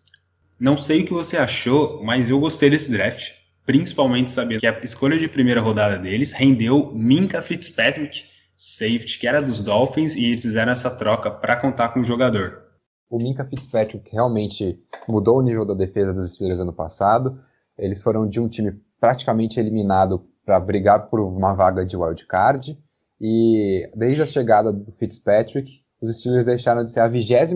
Não 0.59 0.77
sei 0.77 1.01
o 1.01 1.05
que 1.05 1.13
você 1.13 1.37
achou, 1.37 2.03
mas 2.03 2.29
eu 2.29 2.39
gostei 2.39 2.69
desse 2.69 2.91
draft. 2.91 3.31
Principalmente 3.65 4.29
saber 4.29 4.59
que 4.59 4.67
a 4.67 4.79
escolha 4.83 5.17
de 5.17 5.27
primeira 5.27 5.61
rodada 5.61 5.97
deles 5.97 6.31
rendeu 6.31 6.91
Minka 6.93 7.41
Fitzpatrick, 7.41 8.25
safety, 8.61 9.17
que 9.17 9.27
era 9.27 9.41
dos 9.41 9.59
Dolphins, 9.59 10.15
e 10.15 10.25
eles 10.25 10.43
fizeram 10.43 10.71
essa 10.71 10.91
troca 10.91 11.31
para 11.31 11.59
contar 11.59 11.89
com 11.89 11.99
o 11.99 12.03
jogador. 12.03 12.61
O 13.09 13.17
Minka 13.17 13.43
Fitzpatrick 13.43 14.07
realmente 14.11 14.79
mudou 15.07 15.39
o 15.39 15.41
nível 15.41 15.65
da 15.65 15.73
defesa 15.73 16.13
dos 16.13 16.35
Steelers 16.35 16.59
ano 16.59 16.71
passado. 16.71 17.41
Eles 17.75 18.03
foram 18.03 18.29
de 18.29 18.39
um 18.39 18.47
time 18.47 18.79
praticamente 18.99 19.59
eliminado 19.59 20.23
para 20.45 20.59
brigar 20.59 21.07
por 21.07 21.19
uma 21.19 21.55
vaga 21.55 21.83
de 21.83 21.97
wild 21.97 22.23
card. 22.27 22.77
E 23.19 23.89
desde 23.95 24.21
a 24.21 24.27
chegada 24.27 24.71
do 24.71 24.91
Fitzpatrick, 24.91 25.83
os 25.99 26.19
Steelers 26.19 26.45
deixaram 26.45 26.83
de 26.83 26.91
ser 26.91 26.99
a 26.99 27.07
27 27.07 27.55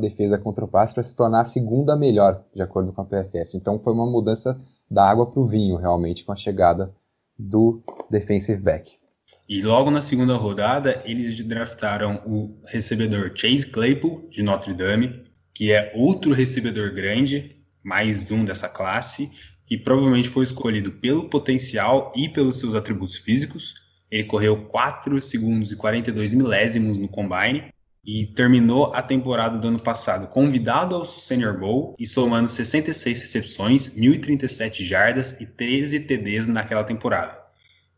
defesa 0.00 0.38
contra 0.38 0.64
o 0.64 0.68
passe 0.68 0.92
para 0.92 1.04
se 1.04 1.14
tornar 1.14 1.42
a 1.42 1.44
segunda 1.44 1.96
melhor, 1.96 2.44
de 2.52 2.62
acordo 2.62 2.92
com 2.92 3.00
a 3.00 3.04
PFF. 3.04 3.56
Então 3.56 3.78
foi 3.78 3.92
uma 3.92 4.10
mudança 4.10 4.58
da 4.90 5.08
água 5.08 5.30
para 5.30 5.40
o 5.40 5.46
vinho, 5.46 5.76
realmente, 5.76 6.24
com 6.24 6.32
a 6.32 6.36
chegada 6.36 6.92
do 7.38 7.80
defensive 8.10 8.60
back. 8.60 9.01
E 9.48 9.60
logo 9.60 9.90
na 9.90 10.00
segunda 10.00 10.34
rodada, 10.34 11.02
eles 11.04 11.42
draftaram 11.42 12.22
o 12.24 12.56
recebedor 12.66 13.32
Chase 13.34 13.66
Claypool, 13.66 14.28
de 14.30 14.42
Notre 14.42 14.72
Dame, 14.72 15.24
que 15.52 15.72
é 15.72 15.92
outro 15.94 16.32
recebedor 16.32 16.92
grande, 16.92 17.50
mais 17.82 18.30
um 18.30 18.44
dessa 18.44 18.68
classe, 18.68 19.30
que 19.66 19.76
provavelmente 19.76 20.28
foi 20.28 20.44
escolhido 20.44 20.92
pelo 20.92 21.28
potencial 21.28 22.12
e 22.14 22.28
pelos 22.28 22.58
seus 22.58 22.74
atributos 22.74 23.16
físicos. 23.16 23.74
Ele 24.10 24.24
correu 24.24 24.66
4 24.66 25.20
segundos 25.20 25.72
e 25.72 25.76
42 25.76 26.34
milésimos 26.34 26.98
no 26.98 27.08
combine 27.08 27.72
e 28.04 28.26
terminou 28.26 28.90
a 28.94 29.02
temporada 29.02 29.58
do 29.58 29.68
ano 29.68 29.82
passado 29.82 30.28
convidado 30.28 30.94
ao 30.94 31.04
Senior 31.04 31.58
Bowl 31.58 31.94
e 31.98 32.06
somando 32.06 32.48
66 32.48 33.20
recepções, 33.20 33.90
1.037 33.90 34.84
jardas 34.84 35.32
e 35.40 35.46
13 35.46 36.00
TDs 36.00 36.46
naquela 36.46 36.84
temporada. 36.84 37.41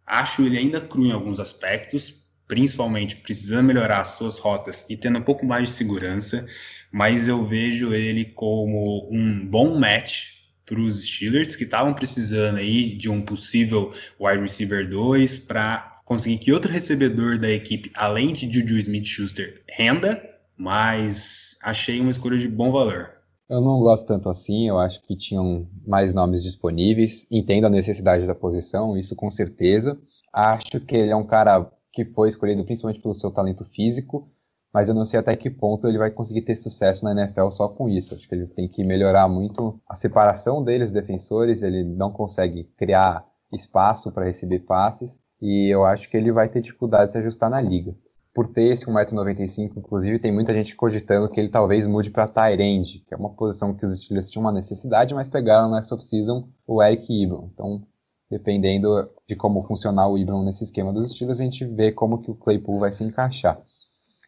Acho 0.06 0.42
ele 0.42 0.58
ainda 0.58 0.80
cru 0.80 1.06
em 1.06 1.12
alguns 1.12 1.40
aspectos, 1.40 2.24
principalmente 2.46 3.16
precisando 3.16 3.66
melhorar 3.66 4.00
as 4.00 4.08
suas 4.08 4.38
rotas 4.38 4.84
e 4.88 4.96
tendo 4.96 5.18
um 5.18 5.22
pouco 5.22 5.46
mais 5.46 5.68
de 5.68 5.72
segurança, 5.72 6.46
mas 6.92 7.26
eu 7.28 7.44
vejo 7.44 7.92
ele 7.92 8.26
como 8.26 9.08
um 9.10 9.46
bom 9.46 9.78
match 9.78 10.34
para 10.66 10.78
os 10.78 11.06
Steelers 11.06 11.56
que 11.56 11.64
estavam 11.64 11.94
precisando 11.94 12.58
aí 12.58 12.94
de 12.94 13.10
um 13.10 13.20
possível 13.20 13.94
wide 14.20 14.40
receiver 14.40 14.88
2 14.88 15.38
para 15.38 15.94
conseguir 16.04 16.38
que 16.38 16.52
outro 16.52 16.70
recebedor 16.70 17.38
da 17.38 17.50
equipe, 17.50 17.90
além 17.94 18.32
de 18.32 18.50
Juju 18.52 18.76
Smith-Schuster, 18.78 19.62
renda, 19.68 20.22
mas 20.56 21.56
achei 21.62 22.00
uma 22.00 22.10
escolha 22.10 22.38
de 22.38 22.48
bom 22.48 22.70
valor. 22.70 23.23
Eu 23.48 23.60
não 23.60 23.78
gosto 23.80 24.06
tanto 24.06 24.28
assim, 24.30 24.68
eu 24.68 24.78
acho 24.78 25.02
que 25.02 25.14
tinham 25.14 25.68
mais 25.86 26.14
nomes 26.14 26.42
disponíveis, 26.42 27.26
entendo 27.30 27.66
a 27.66 27.70
necessidade 27.70 28.26
da 28.26 28.34
posição, 28.34 28.96
isso 28.96 29.14
com 29.14 29.30
certeza. 29.30 29.98
Acho 30.32 30.80
que 30.80 30.96
ele 30.96 31.10
é 31.10 31.16
um 31.16 31.26
cara 31.26 31.70
que 31.92 32.04
foi 32.06 32.28
escolhido 32.28 32.64
principalmente 32.64 33.02
pelo 33.02 33.14
seu 33.14 33.30
talento 33.30 33.64
físico, 33.66 34.30
mas 34.72 34.88
eu 34.88 34.94
não 34.94 35.04
sei 35.04 35.20
até 35.20 35.36
que 35.36 35.50
ponto 35.50 35.86
ele 35.86 35.98
vai 35.98 36.10
conseguir 36.10 36.42
ter 36.42 36.56
sucesso 36.56 37.04
na 37.04 37.12
NFL 37.12 37.50
só 37.50 37.68
com 37.68 37.88
isso. 37.88 38.14
Acho 38.14 38.26
que 38.26 38.34
ele 38.34 38.46
tem 38.48 38.66
que 38.66 38.82
melhorar 38.82 39.28
muito 39.28 39.78
a 39.88 39.94
separação 39.94 40.64
dele, 40.64 40.84
os 40.84 40.90
defensores, 40.90 41.62
ele 41.62 41.84
não 41.84 42.10
consegue 42.10 42.64
criar 42.76 43.24
espaço 43.52 44.10
para 44.10 44.24
receber 44.24 44.60
passes, 44.60 45.20
e 45.40 45.72
eu 45.72 45.84
acho 45.84 46.08
que 46.10 46.16
ele 46.16 46.32
vai 46.32 46.48
ter 46.48 46.62
dificuldade 46.62 47.06
de 47.06 47.12
se 47.12 47.18
ajustar 47.18 47.50
na 47.50 47.60
liga. 47.60 47.94
Por 48.34 48.48
ter 48.48 48.72
esse 48.72 48.86
1,95m, 48.86 49.76
inclusive, 49.76 50.18
tem 50.18 50.32
muita 50.32 50.52
gente 50.52 50.74
cogitando 50.74 51.30
que 51.30 51.38
ele 51.38 51.48
talvez 51.48 51.86
mude 51.86 52.10
para 52.10 52.52
end, 52.60 52.98
que 53.06 53.14
é 53.14 53.16
uma 53.16 53.30
posição 53.30 53.72
que 53.72 53.86
os 53.86 53.96
Steelers 53.96 54.28
tinham 54.28 54.44
uma 54.44 54.52
necessidade, 54.52 55.14
mas 55.14 55.30
pegaram 55.30 55.70
nessa 55.70 55.94
off-season 55.94 56.48
o 56.66 56.82
Eric 56.82 57.12
Ibram. 57.12 57.48
Então, 57.54 57.86
dependendo 58.28 59.08
de 59.28 59.36
como 59.36 59.62
funcionar 59.62 60.08
o 60.08 60.18
Ibram 60.18 60.42
nesse 60.42 60.64
esquema 60.64 60.92
dos 60.92 61.12
Steelers, 61.12 61.40
a 61.40 61.44
gente 61.44 61.64
vê 61.64 61.92
como 61.92 62.20
que 62.20 62.30
o 62.30 62.34
Claypool 62.34 62.80
vai 62.80 62.92
se 62.92 63.04
encaixar. 63.04 63.60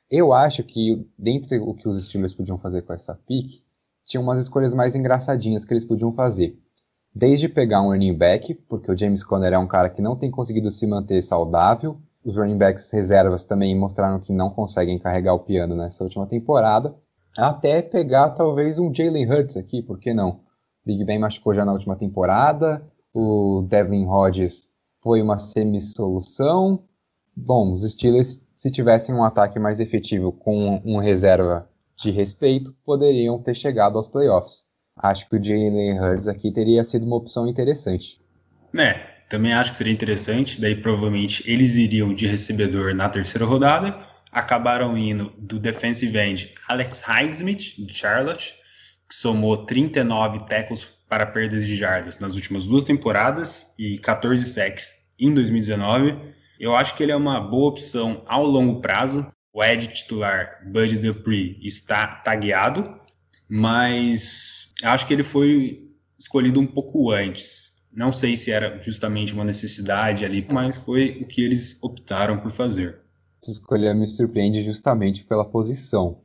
Eu 0.08 0.32
acho 0.32 0.62
que, 0.62 1.04
dentre 1.18 1.58
o 1.58 1.75
que 1.75 1.88
os 1.88 2.04
Steelers 2.04 2.32
podiam 2.32 2.58
fazer 2.58 2.82
com 2.82 2.92
essa 2.92 3.14
pick, 3.26 3.64
tinha 4.04 4.20
umas 4.20 4.38
escolhas 4.38 4.72
mais 4.72 4.94
engraçadinhas 4.94 5.64
que 5.64 5.75
eles 5.75 5.84
podiam 5.84 6.12
fazer 6.12 6.56
desde 7.16 7.48
pegar 7.48 7.80
um 7.80 7.88
running 7.88 8.12
back, 8.12 8.54
porque 8.68 8.92
o 8.92 8.96
James 8.96 9.25
Conner 9.25 9.54
é 9.54 9.58
um 9.58 9.66
cara 9.66 9.88
que 9.88 10.02
não 10.02 10.14
tem 10.14 10.30
conseguido 10.30 10.70
se 10.70 10.86
manter 10.86 11.22
saudável. 11.22 11.98
Os 12.26 12.37
running 12.37 12.59
backs 12.59 12.90
reservas 12.90 13.45
também 13.45 13.78
mostraram 13.78 14.18
que 14.18 14.33
não 14.33 14.50
conseguem 14.50 14.99
carregar 14.99 15.33
o 15.33 15.38
piano 15.38 15.75
nessa 15.75 16.04
última 16.04 16.26
temporada. 16.26 16.95
Até 17.38 17.80
pegar 17.80 18.30
talvez 18.30 18.78
um 18.78 18.92
Jalen 18.92 19.30
Hurts 19.30 19.56
aqui, 19.56 19.80
por 19.80 19.99
que 19.99 20.12
não? 20.12 20.40
Big 20.85 21.04
Ben 21.04 21.18
machucou 21.18 21.54
já 21.54 21.64
na 21.64 21.73
última 21.73 21.97
temporada, 21.97 22.83
o 23.14 23.64
Devlin 23.68 24.06
Hodges 24.06 24.71
foi 25.02 25.23
uma 25.23 25.38
semi-solução. 25.38 26.83
Bom, 27.35 27.73
os 27.73 27.88
Steelers, 27.90 28.45
se 28.59 28.71
tivessem 28.71 29.14
um 29.14 29.25
ataque 29.25 29.59
mais 29.59 29.80
efetivo 29.80 30.33
com 30.33 30.83
um 30.85 30.99
reserva 30.99 31.68
de 31.97 32.11
respeito, 32.11 32.75
poderiam 32.85 33.40
ter 33.40 33.54
chegado 33.54 33.97
aos 33.97 34.09
playoffs 34.09 34.66
acho 34.97 35.28
que 35.28 35.37
o 35.37 35.42
Jalen 35.42 36.00
Hurts 36.00 36.28
aqui 36.28 36.50
teria 36.50 36.85
sido 36.85 37.04
uma 37.04 37.16
opção 37.16 37.47
interessante. 37.47 38.21
É, 38.76 39.15
também 39.28 39.52
acho 39.52 39.73
que 39.73 39.76
seria 39.76 39.93
interessante. 39.93 40.60
Daí 40.60 40.76
provavelmente 40.76 41.43
eles 41.50 41.76
iriam 41.76 42.15
de 42.15 42.26
recebedor 42.26 42.95
na 42.95 43.08
terceira 43.08 43.45
rodada. 43.45 43.99
Acabaram 44.30 44.97
indo 44.97 45.30
do 45.39 45.58
defensive 45.58 46.17
end 46.19 46.54
Alex 46.69 47.00
Highsmith, 47.00 47.75
de 47.78 47.95
Charlotte, 47.95 48.54
que 49.08 49.15
somou 49.15 49.65
39 49.65 50.45
tackles 50.47 50.93
para 51.08 51.26
perdas 51.26 51.67
de 51.67 51.76
jardas 51.76 52.19
nas 52.19 52.34
últimas 52.34 52.67
duas 52.67 52.84
temporadas 52.84 53.73
e 53.78 53.99
14 53.99 54.45
sacks 54.45 55.12
em 55.19 55.32
2019. 55.32 56.34
Eu 56.58 56.75
acho 56.75 56.95
que 56.95 57.02
ele 57.02 57.12
é 57.12 57.17
uma 57.17 57.41
boa 57.41 57.69
opção 57.69 58.25
ao 58.28 58.45
longo 58.45 58.80
prazo. 58.80 59.26
O 59.52 59.65
Ed 59.65 59.89
titular 59.89 60.60
Bud 60.67 60.99
Dupree 60.99 61.58
está 61.62 62.06
tagueado, 62.06 63.00
mas 63.49 64.73
acho 64.82 65.06
que 65.06 65.15
ele 65.15 65.23
foi 65.23 65.91
escolhido 66.19 66.60
um 66.60 66.67
pouco 66.67 67.10
antes. 67.10 67.75
Não 67.97 68.13
sei 68.13 68.37
se 68.37 68.52
era 68.52 68.78
justamente 68.78 69.32
uma 69.32 69.43
necessidade 69.43 70.23
ali, 70.23 70.47
mas 70.52 70.76
foi 70.76 71.17
o 71.19 71.26
que 71.26 71.43
eles 71.43 71.82
optaram 71.82 72.39
por 72.39 72.50
fazer. 72.50 73.00
Essa 73.43 73.52
escolha 73.52 73.95
me 73.95 74.06
surpreende 74.06 74.63
justamente 74.63 75.25
pela 75.25 75.49
posição. 75.49 76.21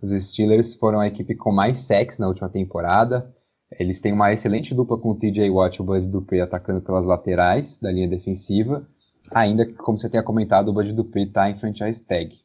Os 0.00 0.12
Steelers 0.12 0.76
foram 0.76 1.00
a 1.00 1.08
equipe 1.08 1.34
com 1.34 1.50
mais 1.50 1.80
sacks 1.80 2.20
na 2.20 2.28
última 2.28 2.48
temporada. 2.48 3.34
Eles 3.76 3.98
têm 3.98 4.12
uma 4.12 4.32
excelente 4.32 4.72
dupla 4.72 5.00
com 5.00 5.10
o 5.10 5.18
TJ 5.18 5.50
Watt 5.50 5.78
e 5.78 5.82
o 5.82 5.84
Bud 5.84 6.06
Dupree 6.06 6.40
atacando 6.40 6.80
pelas 6.80 7.04
laterais 7.04 7.76
da 7.80 7.90
linha 7.90 8.08
defensiva. 8.08 8.86
Ainda 9.32 9.66
que, 9.66 9.72
como 9.72 9.98
você 9.98 10.08
tenha 10.08 10.22
comentado, 10.22 10.68
o 10.68 10.72
Bud 10.72 10.92
Dupree 10.92 11.24
está 11.24 11.50
em 11.50 11.58
franchise 11.58 12.04
tag. 12.04 12.36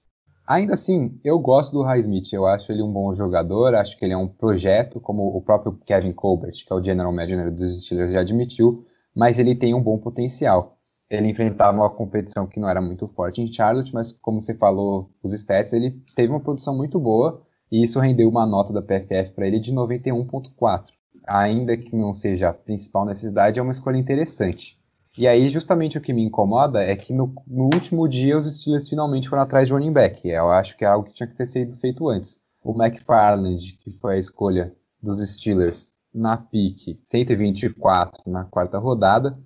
Ainda 0.48 0.74
assim, 0.74 1.20
eu 1.24 1.40
gosto 1.40 1.72
do 1.72 1.84
Highsmith, 1.84 2.34
eu 2.34 2.46
acho 2.46 2.72
ele 2.72 2.82
um 2.82 2.92
bom 2.92 3.14
jogador, 3.16 3.76
acho 3.76 3.98
que 3.98 4.04
ele 4.04 4.14
é 4.14 4.18
um 4.18 4.28
projeto, 4.28 5.00
como 5.00 5.24
o 5.36 5.42
próprio 5.42 5.80
Kevin 5.86 6.12
Colbert, 6.12 6.66
que 6.66 6.74
é 6.74 6.76
o 6.76 6.84
general 6.84 7.14
manager 7.14 7.52
dos 7.52 7.84
Steelers, 7.84 8.12
já 8.12 8.20
admitiu, 8.22 8.86
mas 9.16 9.40
ele 9.40 9.56
tem 9.56 9.74
um 9.74 9.82
bom 9.82 9.98
potencial. 9.98 10.78
Ele 11.10 11.30
enfrentava 11.30 11.78
uma 11.78 11.90
competição 11.90 12.48
que 12.48 12.60
não 12.60 12.70
era 12.70 12.82
muito 12.82 13.08
forte 13.08 13.42
em 13.42 13.52
Charlotte, 13.52 13.94
mas 13.94 14.14
como 14.14 14.42
você 14.42 14.56
falou, 14.56 15.10
os 15.22 15.34
stats, 15.34 15.74
ele 15.74 16.02
teve 16.16 16.32
uma 16.32 16.40
produção 16.40 16.76
muito 16.76 17.00
boa 17.00 17.42
e 17.72 17.84
isso 17.84 18.00
rendeu 18.00 18.28
uma 18.28 18.46
nota 18.46 18.74
da 18.74 18.82
PFF 18.82 19.32
para 19.34 19.48
ele 19.48 19.60
de 19.60 19.74
91.4. 19.74 20.86
Ainda 21.28 21.78
que 21.78 21.96
não 21.96 22.14
seja 22.14 22.50
a 22.50 22.54
principal 22.54 23.06
necessidade, 23.06 23.60
é 23.60 23.62
uma 23.62 23.72
escolha 23.72 23.98
interessante. 23.98 24.81
E 25.18 25.28
aí, 25.28 25.50
justamente 25.50 25.98
o 25.98 26.02
que 26.02 26.14
me 26.14 26.24
incomoda 26.24 26.82
é 26.82 26.96
que 26.96 27.14
no, 27.14 27.34
no, 27.46 27.66
último 27.66 28.08
dia 28.08 28.38
os 28.38 28.46
Steelers 28.56 28.88
finalmente 28.88 29.28
foram 29.28 29.42
atrás 29.42 29.68
de 29.68 29.74
running 29.74 29.92
back. 29.92 30.28
Eu 30.28 30.50
acho 30.50 30.78
que 30.78 30.86
é 30.86 30.88
algo 30.88 31.06
que 31.06 31.14
tinha 31.14 31.28
que 31.28 31.36
ter 31.36 31.48
sido 31.48 31.76
feito 31.76 32.08
antes. 32.08 32.40
O 32.64 32.72
McFarland, 32.72 33.78
que 33.84 33.92
foi 34.00 34.16
a 34.16 34.20
escolha 34.20 34.74
dos 35.04 35.20
Steelers 35.30 35.94
na 36.14 36.38
pique 36.38 37.00
124 37.04 38.24
na 38.26 38.46
quarta 38.46 38.78
rodada, 38.78 39.38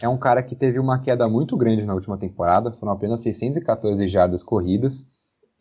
é 0.00 0.08
um 0.08 0.18
cara 0.18 0.42
que 0.42 0.56
teve 0.56 0.78
uma 0.78 0.98
queda 0.98 1.28
muito 1.28 1.56
grande 1.56 1.84
na 1.84 1.94
última 1.94 2.18
temporada, 2.18 2.72
foram 2.72 2.92
apenas 2.92 3.22
614 3.22 4.06
jardas 4.08 4.42
corridas, 4.42 5.08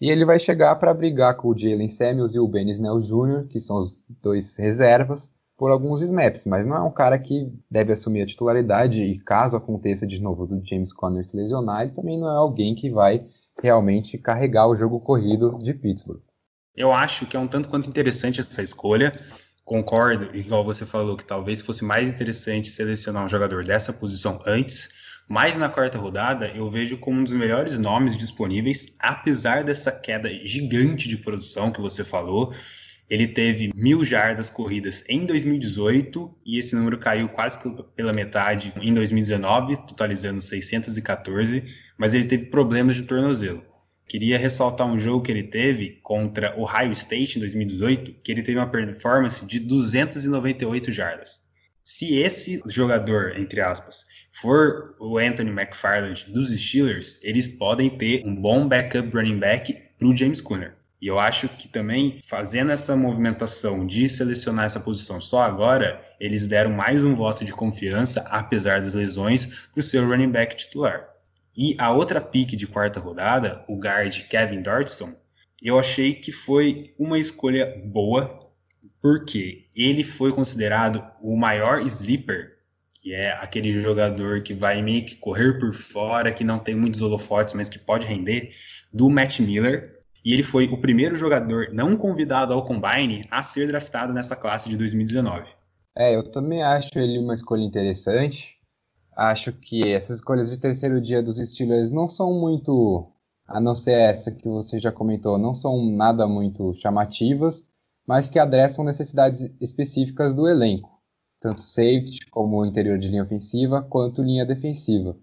e 0.02 0.10
ele 0.10 0.26
vai 0.26 0.39
chegar 0.39 0.76
para 0.76 0.93
brigar 0.93 1.38
com 1.38 1.49
o 1.49 1.58
Jalen 1.58 1.88
Samuels 1.88 2.36
e 2.36 2.39
o 2.39 2.47
Ben 2.47 2.69
Snell 2.69 2.99
Jr., 2.99 3.47
que 3.47 3.60
são 3.60 3.78
os 3.78 4.04
dois 4.21 4.56
reservas, 4.58 5.32
por 5.57 5.71
alguns 5.71 6.01
snaps, 6.01 6.45
mas 6.45 6.65
não 6.65 6.75
é 6.75 6.81
um 6.81 6.91
cara 6.91 7.17
que 7.17 7.51
deve 7.69 7.93
assumir 7.93 8.23
a 8.23 8.25
titularidade 8.25 9.01
e 9.01 9.19
caso 9.19 9.55
aconteça 9.55 10.07
de 10.07 10.19
novo 10.19 10.47
do 10.47 10.61
James 10.65 10.91
Conner 10.91 11.25
se 11.25 11.37
lesionar, 11.37 11.83
ele 11.83 11.91
também 11.91 12.19
não 12.19 12.31
é 12.31 12.35
alguém 12.35 12.73
que 12.75 12.89
vai 12.89 13.25
realmente 13.61 14.17
carregar 14.17 14.67
o 14.67 14.75
jogo 14.75 14.99
corrido 14.99 15.59
de 15.59 15.73
Pittsburgh. 15.73 16.21
Eu 16.75 16.91
acho 16.91 17.27
que 17.27 17.37
é 17.37 17.39
um 17.39 17.47
tanto 17.47 17.69
quanto 17.69 17.87
interessante 17.87 18.39
essa 18.39 18.63
escolha. 18.63 19.13
Concordo, 19.63 20.35
igual 20.35 20.63
você 20.63 20.85
falou, 20.85 21.15
que 21.15 21.23
talvez 21.23 21.61
fosse 21.61 21.85
mais 21.85 22.09
interessante 22.09 22.69
selecionar 22.69 23.23
um 23.23 23.29
jogador 23.29 23.63
dessa 23.63 23.93
posição 23.93 24.39
antes, 24.45 24.89
mas 25.29 25.55
na 25.55 25.69
quarta 25.69 25.97
rodada 25.97 26.47
eu 26.47 26.69
vejo 26.69 26.97
como 26.97 27.21
um 27.21 27.23
dos 27.23 27.31
melhores 27.31 27.77
nomes 27.79 28.17
disponíveis, 28.17 28.87
apesar 28.99 29.63
dessa 29.63 29.91
queda 29.91 30.29
gigante 30.45 31.07
de 31.07 31.17
produção 31.17 31.71
que 31.71 31.79
você 31.79 32.03
falou. 32.03 32.53
Ele 33.13 33.28
teve 33.28 33.71
mil 33.76 34.04
jardas 34.04 34.49
corridas 34.49 35.04
em 35.08 35.23
2018 35.28 36.36
e 36.43 36.58
esse 36.58 36.76
número 36.76 36.97
caiu 36.97 37.30
quase 37.30 37.60
pela 37.95 38.12
metade 38.12 38.73
em 38.82 38.91
2019, 38.91 39.78
totalizando 39.86 40.41
614, 40.41 41.63
mas 41.95 42.15
ele 42.15 42.26
teve 42.26 42.47
problemas 42.47 42.95
de 42.95 43.04
tornozelo. 43.04 43.63
Queria 44.10 44.39
ressaltar 44.39 44.88
um 44.88 44.97
jogo 44.97 45.21
que 45.21 45.32
ele 45.32 45.43
teve 45.43 45.99
contra 46.02 46.60
Ohio 46.60 46.91
State 46.91 47.38
em 47.38 47.41
2018, 47.41 48.15
que 48.23 48.32
ele 48.32 48.41
teve 48.41 48.58
uma 48.58 48.71
performance 48.71 49.45
de 49.45 49.60
298 49.60 50.91
jardas. 50.91 51.43
Se 51.84 52.15
esse 52.15 52.63
jogador, 52.65 53.38
entre 53.38 53.62
aspas, 53.62 54.08
for 54.32 54.95
o 54.99 55.19
Anthony 55.19 55.52
McFarland 55.52 56.26
dos 56.32 56.49
Steelers, 56.49 57.19
eles 57.21 57.45
podem 57.45 57.95
ter 57.95 58.26
um 58.26 58.36
bom 58.36 58.67
backup 58.67 59.15
running 59.15 59.38
back 59.38 59.71
para 59.99 60.08
o 60.08 60.17
James 60.17 60.41
Conner. 60.41 60.73
E 61.03 61.07
eu 61.07 61.19
acho 61.19 61.49
que 61.49 61.67
também, 61.67 62.17
fazendo 62.25 62.71
essa 62.71 62.95
movimentação 62.95 63.85
de 63.85 64.07
selecionar 64.07 64.63
essa 64.63 64.79
posição 64.79 65.19
só 65.19 65.41
agora, 65.41 66.01
eles 66.17 66.47
deram 66.47 66.71
mais 66.71 67.03
um 67.03 67.13
voto 67.13 67.43
de 67.43 67.51
confiança, 67.51 68.21
apesar 68.29 68.79
das 68.79 68.93
lesões, 68.93 69.45
para 69.45 69.81
o 69.81 69.83
seu 69.83 70.07
running 70.07 70.31
back 70.31 70.55
titular. 70.55 71.09
E 71.57 71.75
a 71.77 71.91
outra 71.91 72.21
pick 72.21 72.55
de 72.55 72.65
quarta 72.65 73.01
rodada, 73.01 73.65
o 73.67 73.77
guard 73.77 74.17
Kevin 74.29 74.61
Dartson, 74.61 75.13
eu 75.61 75.77
achei 75.77 76.13
que 76.13 76.31
foi 76.31 76.93
uma 76.97 77.19
escolha 77.19 77.83
boa, 77.83 78.39
porque 79.01 79.65
ele 79.75 80.05
foi 80.05 80.31
considerado 80.31 81.05
o 81.21 81.35
maior 81.35 81.81
sleeper, 81.81 82.59
que 82.93 83.13
é 83.13 83.33
aquele 83.33 83.73
jogador 83.73 84.41
que 84.41 84.53
vai 84.53 84.81
meio 84.81 85.05
que 85.05 85.17
correr 85.17 85.59
por 85.59 85.73
fora, 85.73 86.31
que 86.31 86.45
não 86.45 86.59
tem 86.59 86.75
muitos 86.75 87.01
holofotes, 87.01 87.53
mas 87.53 87.67
que 87.67 87.77
pode 87.77 88.07
render, 88.07 88.53
do 88.93 89.09
Matt 89.09 89.41
Miller. 89.41 89.92
E 90.23 90.31
ele 90.33 90.43
foi 90.43 90.67
o 90.67 90.77
primeiro 90.77 91.17
jogador 91.17 91.67
não 91.73 91.97
convidado 91.97 92.53
ao 92.53 92.63
Combine 92.63 93.25
a 93.29 93.43
ser 93.43 93.67
draftado 93.67 94.13
nessa 94.13 94.36
classe 94.36 94.69
de 94.69 94.77
2019. 94.77 95.49
É, 95.95 96.15
eu 96.15 96.31
também 96.31 96.63
acho 96.63 96.97
ele 96.97 97.19
uma 97.19 97.33
escolha 97.33 97.62
interessante. 97.62 98.57
Acho 99.15 99.51
que 99.51 99.88
essas 99.91 100.17
escolhas 100.17 100.49
de 100.49 100.57
terceiro 100.57 101.01
dia 101.01 101.21
dos 101.21 101.38
Steelers 101.38 101.91
não 101.91 102.09
são 102.09 102.33
muito, 102.39 103.12
a 103.45 103.59
não 103.59 103.75
ser 103.75 103.91
essa 103.91 104.31
que 104.31 104.47
você 104.47 104.79
já 104.79 104.91
comentou, 104.91 105.38
não 105.38 105.53
são 105.53 105.86
nada 105.95 106.25
muito 106.25 106.73
chamativas, 106.75 107.67
mas 108.07 108.29
que 108.29 108.39
adressam 108.39 108.83
necessidades 108.83 109.53
específicas 109.62 110.33
do 110.33 110.47
elenco, 110.47 110.89
tanto 111.39 111.62
safety 111.62 112.25
como 112.31 112.65
interior 112.65 112.97
de 112.97 113.09
linha 113.09 113.23
ofensiva, 113.23 113.83
quanto 113.83 114.23
linha 114.23 114.45
defensiva. 114.45 115.15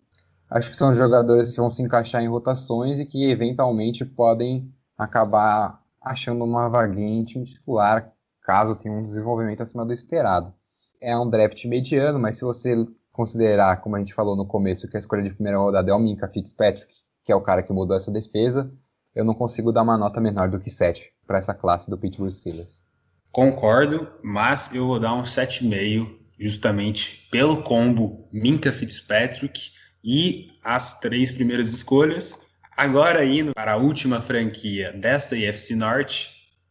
Acho 0.49 0.71
que 0.71 0.77
são 0.77 0.95
jogadores 0.95 1.51
que 1.51 1.61
vão 1.61 1.71
se 1.71 1.83
encaixar 1.83 2.23
em 2.23 2.29
rotações 2.29 3.01
e 3.01 3.07
que 3.07 3.25
eventualmente 3.31 4.05
podem 4.05 4.73
acabar 5.05 5.83
achando 6.01 6.45
uma 6.45 6.69
vaguinha 6.69 7.21
em 7.21 7.45
titular, 7.45 8.13
caso 8.43 8.77
tenha 8.77 8.95
um 8.95 9.03
desenvolvimento 9.03 9.63
acima 9.63 9.85
do 9.85 9.93
esperado. 9.93 10.53
É 11.01 11.17
um 11.17 11.29
draft 11.29 11.65
mediano, 11.65 12.19
mas 12.19 12.37
se 12.37 12.45
você 12.45 12.87
considerar, 13.11 13.81
como 13.81 13.97
a 13.97 13.99
gente 13.99 14.15
falou 14.15 14.37
no 14.37 14.47
começo, 14.47 14.89
que 14.89 14.97
a 14.97 15.01
escolha 15.01 15.23
de 15.23 15.33
primeira 15.33 15.59
rodada 15.59 15.91
é 15.91 15.95
o 15.95 15.99
Minka 15.99 16.29
Fitzpatrick, 16.29 16.93
que 17.25 17.33
é 17.33 17.37
o 17.37 17.41
cara 17.41 17.63
que 17.63 17.73
mudou 17.73 17.97
essa 17.97 18.11
defesa, 18.11 18.71
eu 19.15 19.25
não 19.25 19.35
consigo 19.35 19.73
dar 19.73 19.83
uma 19.83 19.97
nota 19.97 20.21
menor 20.21 20.49
do 20.49 20.61
que 20.61 20.71
7 20.71 21.11
para 21.27 21.39
essa 21.39 21.55
classe 21.55 21.91
do 21.91 21.99
Pittsburgh 21.99 22.31
Steelers. 22.31 22.85
Concordo, 23.33 24.09
mas 24.23 24.73
eu 24.75 24.87
vou 24.87 25.01
dar 25.01 25.15
um 25.15 25.23
7,5 25.23 26.19
justamente 26.39 27.29
pelo 27.31 27.63
combo 27.63 28.29
Minka 28.33 28.73
Fitzpatrick 28.73 29.73
e 30.03 30.51
as 30.65 30.99
três 30.99 31.31
primeiras 31.31 31.69
escolhas. 31.69 32.39
Agora 32.81 33.23
indo 33.23 33.53
para 33.53 33.73
a 33.73 33.77
última 33.77 34.23
franquia 34.23 34.91
desta 34.95 35.37
IFC 35.37 35.77
Norte, 35.77 36.31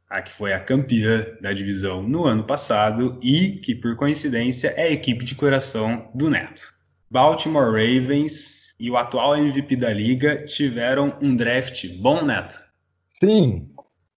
a 0.10 0.24
que 0.24 0.32
foi 0.32 0.52
a 0.52 0.60
campeã 0.60 1.24
da 1.40 1.54
divisão 1.54 2.02
no 2.02 2.26
ano 2.26 2.44
passado 2.44 3.20
e 3.22 3.58
que, 3.58 3.76
por 3.76 3.96
coincidência, 3.96 4.70
é 4.70 4.86
a 4.86 4.92
equipe 4.92 5.24
de 5.24 5.36
coração 5.36 6.10
do 6.16 6.28
Neto. 6.28 6.74
Baltimore 7.12 7.68
Ravens 7.68 8.74
e 8.80 8.90
o 8.90 8.98
atual 8.98 9.38
MVP 9.38 9.76
da 9.76 9.94
liga 9.94 10.44
tiveram 10.46 11.16
um 11.22 11.36
draft 11.36 11.88
bom, 12.00 12.26
Neto? 12.26 12.60
Sim, 13.08 13.72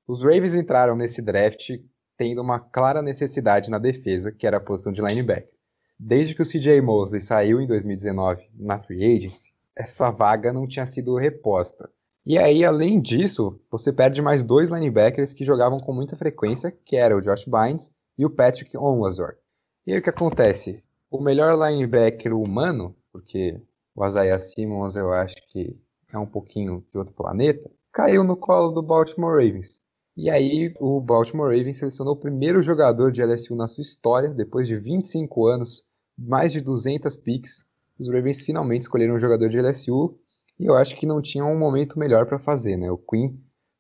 os 0.09 0.23
Ravens 0.23 0.55
entraram 0.55 0.97
nesse 0.97 1.21
draft 1.21 1.73
tendo 2.17 2.41
uma 2.41 2.59
clara 2.59 3.03
necessidade 3.03 3.71
na 3.71 3.79
defesa, 3.79 4.33
que 4.33 4.47
era 4.47 4.57
a 4.57 4.61
posição 4.61 4.95
de 4.95 5.03
linebacker. 5.03 5.51
Desde 6.01 6.35
que 6.35 6.41
o 6.41 6.47
CJ 6.47 6.81
Mosley 6.81 7.21
saiu 7.21 7.61
em 7.61 7.67
2019 7.67 8.49
na 8.59 8.79
free 8.79 9.15
agency, 9.15 9.52
essa 9.77 10.11
vaga 10.11 10.53
não 10.53 10.67
tinha 10.67 10.87
sido 10.87 11.17
reposta. 11.17 11.91
E 12.25 12.39
aí, 12.39 12.65
além 12.65 13.01
disso, 13.01 13.61
você 13.71 13.93
perde 13.93 14.23
mais 14.23 14.45
dois 14.45 14.71
linebackers 14.71 15.35
que 15.35 15.45
jogavam 15.45 15.81
com 15.81 15.93
muita 15.93 16.17
frequência, 16.17 16.71
que 16.85 16.97
era 16.97 17.17
o 17.17 17.21
Josh 17.21 17.45
Bynes 17.45 17.91
e 18.17 18.25
o 18.25 18.31
Patrick 18.31 18.77
Onwazor. 18.77 19.35
E 19.87 19.93
aí 19.93 19.99
o 19.99 20.03
que 20.03 20.11
acontece? 20.11 20.83
O 21.11 21.21
melhor 21.21 21.59
linebacker 21.59 22.33
humano, 22.33 22.95
porque 23.11 23.61
o 23.95 24.07
Isaiah 24.07 24.39
Simmons 24.39 24.95
eu 24.95 25.13
acho 25.13 25.35
que 25.49 25.83
é 26.13 26.19
um 26.19 26.27
pouquinho 26.27 26.87
de 26.93 26.99
outro 26.99 27.13
planeta, 27.13 27.69
caiu 27.93 28.23
no 28.23 28.37
colo 28.37 28.71
do 28.71 28.83
Baltimore 28.83 29.33
Ravens. 29.35 29.83
E 30.17 30.31
aí 30.31 30.75
o 30.79 31.01
Baltimore 31.01 31.51
Ravens 31.51 31.79
selecionou 31.79 32.15
o 32.15 32.21
primeiro 32.21 32.63
jogador 32.63 33.11
de 33.11 33.23
LSU 33.23 33.57
na 33.57 33.67
sua 33.67 33.83
história, 33.83 34.29
depois 34.29 34.69
de 34.69 34.77
25 34.77 35.47
anos, 35.47 35.89
mais 36.17 36.53
de 36.53 36.61
200 36.61 37.17
picks. 37.17 37.65
Os 38.03 38.09
Ravens 38.09 38.43
finalmente 38.43 38.83
escolheram 38.83 39.15
um 39.15 39.21
jogador 39.21 39.49
de 39.49 39.61
LSU 39.61 40.19
e 40.59 40.67
eu 40.67 40.75
acho 40.75 40.97
que 40.97 41.07
não 41.07 41.23
tinha 41.23 41.45
um 41.45 41.57
momento 41.57 41.97
melhor 41.97 42.27
para 42.27 42.37
fazer, 42.37 42.77
né? 42.77 42.91
O 42.91 42.99
Quinn 42.99 43.37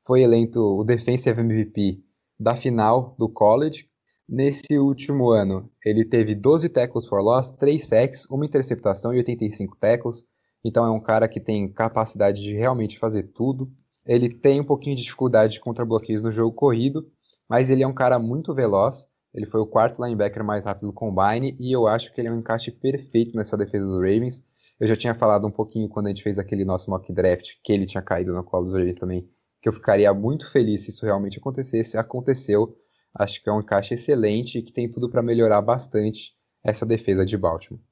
foi 0.06 0.22
eleito 0.22 0.60
o 0.60 0.84
Defensive 0.84 1.40
MVP 1.40 2.00
da 2.38 2.54
final 2.54 3.16
do 3.18 3.28
college. 3.28 3.88
Nesse 4.28 4.78
último 4.78 5.30
ano, 5.30 5.68
ele 5.84 6.04
teve 6.04 6.36
12 6.36 6.68
tackles 6.68 7.08
for 7.08 7.20
loss, 7.20 7.50
3 7.50 7.84
sacks, 7.84 8.24
uma 8.30 8.46
interceptação 8.46 9.12
e 9.12 9.18
85 9.18 9.76
tackles. 9.76 10.24
Então 10.64 10.86
é 10.86 10.90
um 10.92 11.00
cara 11.00 11.26
que 11.26 11.40
tem 11.40 11.68
capacidade 11.72 12.40
de 12.40 12.54
realmente 12.54 13.00
fazer 13.00 13.24
tudo. 13.24 13.72
Ele 14.06 14.32
tem 14.32 14.60
um 14.60 14.64
pouquinho 14.64 14.94
de 14.94 15.02
dificuldade 15.02 15.58
contra 15.58 15.84
bloqueios 15.84 16.22
no 16.22 16.30
jogo 16.30 16.54
corrido, 16.54 17.10
mas 17.48 17.70
ele 17.70 17.82
é 17.82 17.88
um 17.88 17.94
cara 17.94 18.20
muito 18.20 18.54
veloz. 18.54 19.08
Ele 19.34 19.46
foi 19.46 19.60
o 19.60 19.66
quarto 19.66 20.02
linebacker 20.02 20.44
mais 20.44 20.64
rápido 20.64 20.88
do 20.88 20.92
combine 20.92 21.56
e 21.58 21.72
eu 21.72 21.86
acho 21.86 22.12
que 22.12 22.20
ele 22.20 22.28
é 22.28 22.32
um 22.32 22.38
encaixe 22.38 22.70
perfeito 22.70 23.36
nessa 23.36 23.56
defesa 23.56 23.84
dos 23.84 23.96
Ravens. 23.96 24.44
Eu 24.78 24.86
já 24.86 24.96
tinha 24.96 25.14
falado 25.14 25.46
um 25.46 25.50
pouquinho 25.50 25.88
quando 25.88 26.06
a 26.06 26.08
gente 26.10 26.22
fez 26.22 26.38
aquele 26.38 26.64
nosso 26.64 26.90
mock 26.90 27.12
draft, 27.12 27.52
que 27.62 27.72
ele 27.72 27.86
tinha 27.86 28.02
caído 28.02 28.32
no 28.32 28.44
colo 28.44 28.64
dos 28.64 28.74
Ravens 28.74 28.96
também, 28.96 29.28
que 29.60 29.68
eu 29.68 29.72
ficaria 29.72 30.12
muito 30.12 30.50
feliz 30.50 30.82
se 30.82 30.90
isso 30.90 31.06
realmente 31.06 31.38
acontecesse. 31.38 31.96
Aconteceu. 31.96 32.76
Acho 33.14 33.42
que 33.42 33.48
é 33.48 33.52
um 33.52 33.60
encaixe 33.60 33.94
excelente 33.94 34.58
e 34.58 34.62
que 34.62 34.72
tem 34.72 34.90
tudo 34.90 35.08
para 35.08 35.22
melhorar 35.22 35.62
bastante 35.62 36.32
essa 36.64 36.84
defesa 36.84 37.24
de 37.24 37.36
Baltimore. 37.36 37.82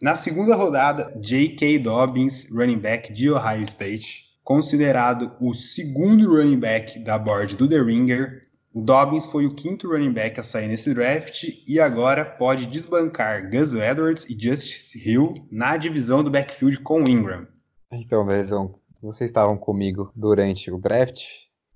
Na 0.00 0.14
segunda 0.14 0.54
rodada, 0.54 1.14
J.K. 1.18 1.78
Dobbins, 1.78 2.50
running 2.52 2.78
back 2.78 3.12
de 3.12 3.30
Ohio 3.30 3.62
State, 3.62 4.26
considerado 4.44 5.34
o 5.40 5.54
segundo 5.54 6.28
running 6.28 6.58
back 6.58 6.98
da 6.98 7.18
board 7.18 7.56
do 7.56 7.66
The 7.66 7.80
Ringer, 7.80 8.42
o 8.76 8.82
Dobbins 8.82 9.24
foi 9.24 9.46
o 9.46 9.54
quinto 9.54 9.88
running 9.88 10.12
back 10.12 10.38
a 10.38 10.42
sair 10.42 10.68
nesse 10.68 10.92
draft 10.92 11.44
e 11.66 11.80
agora 11.80 12.26
pode 12.26 12.66
desbancar 12.66 13.50
Gus 13.50 13.74
Edwards 13.74 14.28
e 14.28 14.38
Justice 14.38 14.98
Hill 14.98 15.32
na 15.50 15.78
divisão 15.78 16.22
do 16.22 16.30
backfield 16.30 16.80
com 16.80 17.00
Ingram. 17.08 17.46
Então, 17.90 18.26
Bezão, 18.26 18.70
vocês 19.00 19.30
estavam 19.30 19.56
comigo 19.56 20.12
durante 20.14 20.70
o 20.70 20.78
draft. 20.78 21.24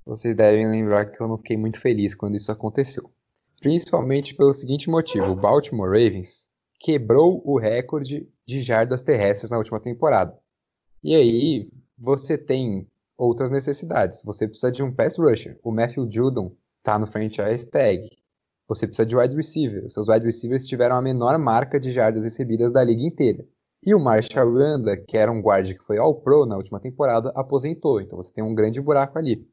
Vocês 0.05 0.37
devem 0.37 0.71
lembrar 0.71 1.07
que 1.07 1.23
eu 1.23 1.27
não 1.27 1.39
fiquei 1.39 1.57
muito 1.57 1.81
feliz 1.81 2.15
quando 2.15 2.35
isso 2.35 2.53
aconteceu. 2.53 3.11
Principalmente 3.63 4.35
pelo 4.35 4.53
seguinte 4.53 4.91
motivo: 4.91 5.31
o 5.31 5.37
Baltimore 5.37 5.89
Ravens 5.89 6.49
quebrou 6.79 7.41
o 7.47 7.59
recorde 7.59 8.29
de 8.47 8.63
jardas 8.63 9.01
terrestres 9.01 9.51
na 9.51 9.57
última 9.57 9.81
temporada. 9.81 10.37
E 11.03 11.15
aí, 11.15 11.67
você 11.97 12.37
tem 12.37 12.87
outras 13.17 13.51
necessidades. 13.51 14.23
Você 14.23 14.47
precisa 14.47 14.71
de 14.71 14.83
um 14.83 14.95
pass 14.95 15.17
rusher. 15.17 15.59
O 15.65 15.73
Matthew 15.73 16.07
Judon 16.13 16.55
tá 16.83 16.99
no 16.99 17.07
franchise 17.07 17.69
tag. 17.69 18.09
Você 18.69 18.87
precisa 18.87 19.07
de 19.07 19.17
wide 19.17 19.35
receiver. 19.35 19.85
Os 19.85 19.95
seus 19.95 20.09
wide 20.09 20.25
receivers 20.25 20.67
tiveram 20.67 20.97
a 20.97 21.03
menor 21.03 21.39
marca 21.39 21.81
de 21.81 21.91
jardas 21.91 22.25
recebidas 22.25 22.73
da 22.73 22.85
liga 22.85 23.03
inteira. 23.03 23.45
E 23.85 23.95
o 23.95 23.99
Marshall 23.99 24.53
Randa, 24.53 24.97
que 24.97 25.17
era 25.17 25.33
um 25.33 25.41
guard 25.41 25.73
que 25.73 25.85
foi 25.85 25.99
all 25.99 26.21
pro 26.21 26.47
na 26.47 26.55
última 26.55 26.79
temporada, 26.79 27.33
aposentou. 27.35 28.01
Então 28.01 28.17
você 28.17 28.33
tem 28.33 28.45
um 28.45 28.55
grande 28.55 28.81
buraco 28.81 29.19
ali. 29.19 29.45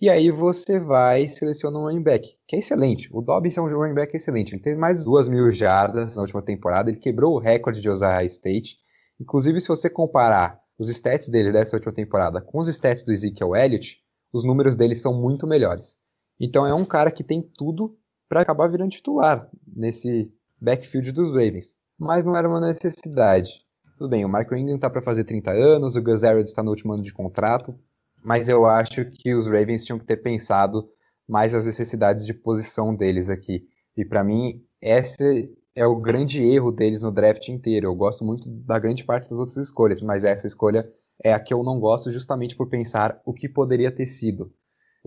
E 0.00 0.10
aí 0.10 0.30
você 0.30 0.78
vai 0.78 1.22
e 1.22 1.28
seleciona 1.28 1.78
um 1.78 1.82
running 1.82 2.02
back, 2.02 2.28
que 2.46 2.56
é 2.56 2.58
excelente. 2.58 3.08
O 3.12 3.22
Dobbins 3.22 3.56
é 3.56 3.60
um 3.60 3.68
running 3.68 3.94
back 3.94 4.16
excelente. 4.16 4.54
Ele 4.54 4.62
teve 4.62 4.76
mais 4.76 5.04
2 5.04 5.28
mil 5.28 5.50
jardas 5.50 6.16
na 6.16 6.22
última 6.22 6.42
temporada. 6.42 6.90
Ele 6.90 6.98
quebrou 6.98 7.34
o 7.34 7.38
recorde 7.38 7.80
de 7.80 7.88
Ohio 7.88 8.26
State. 8.26 8.76
Inclusive, 9.20 9.60
se 9.60 9.68
você 9.68 9.88
comparar 9.88 10.60
os 10.78 10.88
stats 10.88 11.28
dele 11.28 11.50
dessa 11.50 11.74
última 11.74 11.92
temporada 11.92 12.40
com 12.40 12.58
os 12.58 12.68
stats 12.68 13.02
do 13.02 13.12
Ezekiel 13.12 13.56
Elliott, 13.56 13.98
os 14.32 14.44
números 14.44 14.76
dele 14.76 14.94
são 14.94 15.14
muito 15.14 15.46
melhores. 15.46 15.96
Então 16.40 16.66
é 16.66 16.74
um 16.74 16.84
cara 16.84 17.10
que 17.10 17.24
tem 17.24 17.42
tudo 17.42 17.96
para 18.28 18.42
acabar 18.42 18.68
virando 18.68 18.90
titular 18.90 19.48
nesse 19.66 20.32
backfield 20.60 21.12
dos 21.12 21.30
Ravens. 21.30 21.76
Mas 21.98 22.24
não 22.24 22.36
era 22.36 22.48
uma 22.48 22.60
necessidade. 22.60 23.64
Tudo 23.96 24.10
bem, 24.10 24.24
o 24.24 24.28
Mark 24.28 24.50
Ingram 24.52 24.76
está 24.76 24.88
para 24.88 25.02
fazer 25.02 25.24
30 25.24 25.50
anos, 25.50 25.96
o 25.96 26.02
Gus 26.02 26.22
Edwards 26.22 26.50
está 26.50 26.62
no 26.62 26.70
último 26.70 26.92
ano 26.92 27.02
de 27.02 27.12
contrato, 27.12 27.74
mas 28.22 28.48
eu 28.48 28.64
acho 28.64 29.04
que 29.06 29.34
os 29.34 29.46
Ravens 29.46 29.84
tinham 29.84 29.98
que 29.98 30.04
ter 30.04 30.18
pensado 30.18 30.88
mais 31.26 31.54
as 31.54 31.66
necessidades 31.66 32.24
de 32.24 32.32
posição 32.32 32.94
deles 32.94 33.28
aqui. 33.28 33.66
E 33.96 34.04
para 34.04 34.22
mim, 34.22 34.62
esse 34.80 35.52
é 35.74 35.84
o 35.84 35.96
grande 35.96 36.40
erro 36.42 36.70
deles 36.70 37.02
no 37.02 37.10
draft 37.10 37.48
inteiro. 37.48 37.88
Eu 37.88 37.94
gosto 37.94 38.24
muito 38.24 38.48
da 38.48 38.78
grande 38.78 39.04
parte 39.04 39.28
das 39.28 39.38
outras 39.38 39.56
escolhas, 39.56 40.02
mas 40.02 40.24
essa 40.24 40.46
escolha 40.46 40.88
é 41.22 41.32
a 41.32 41.40
que 41.40 41.52
eu 41.52 41.64
não 41.64 41.80
gosto 41.80 42.12
justamente 42.12 42.54
por 42.56 42.68
pensar 42.68 43.20
o 43.24 43.32
que 43.32 43.48
poderia 43.48 43.90
ter 43.90 44.06
sido 44.06 44.52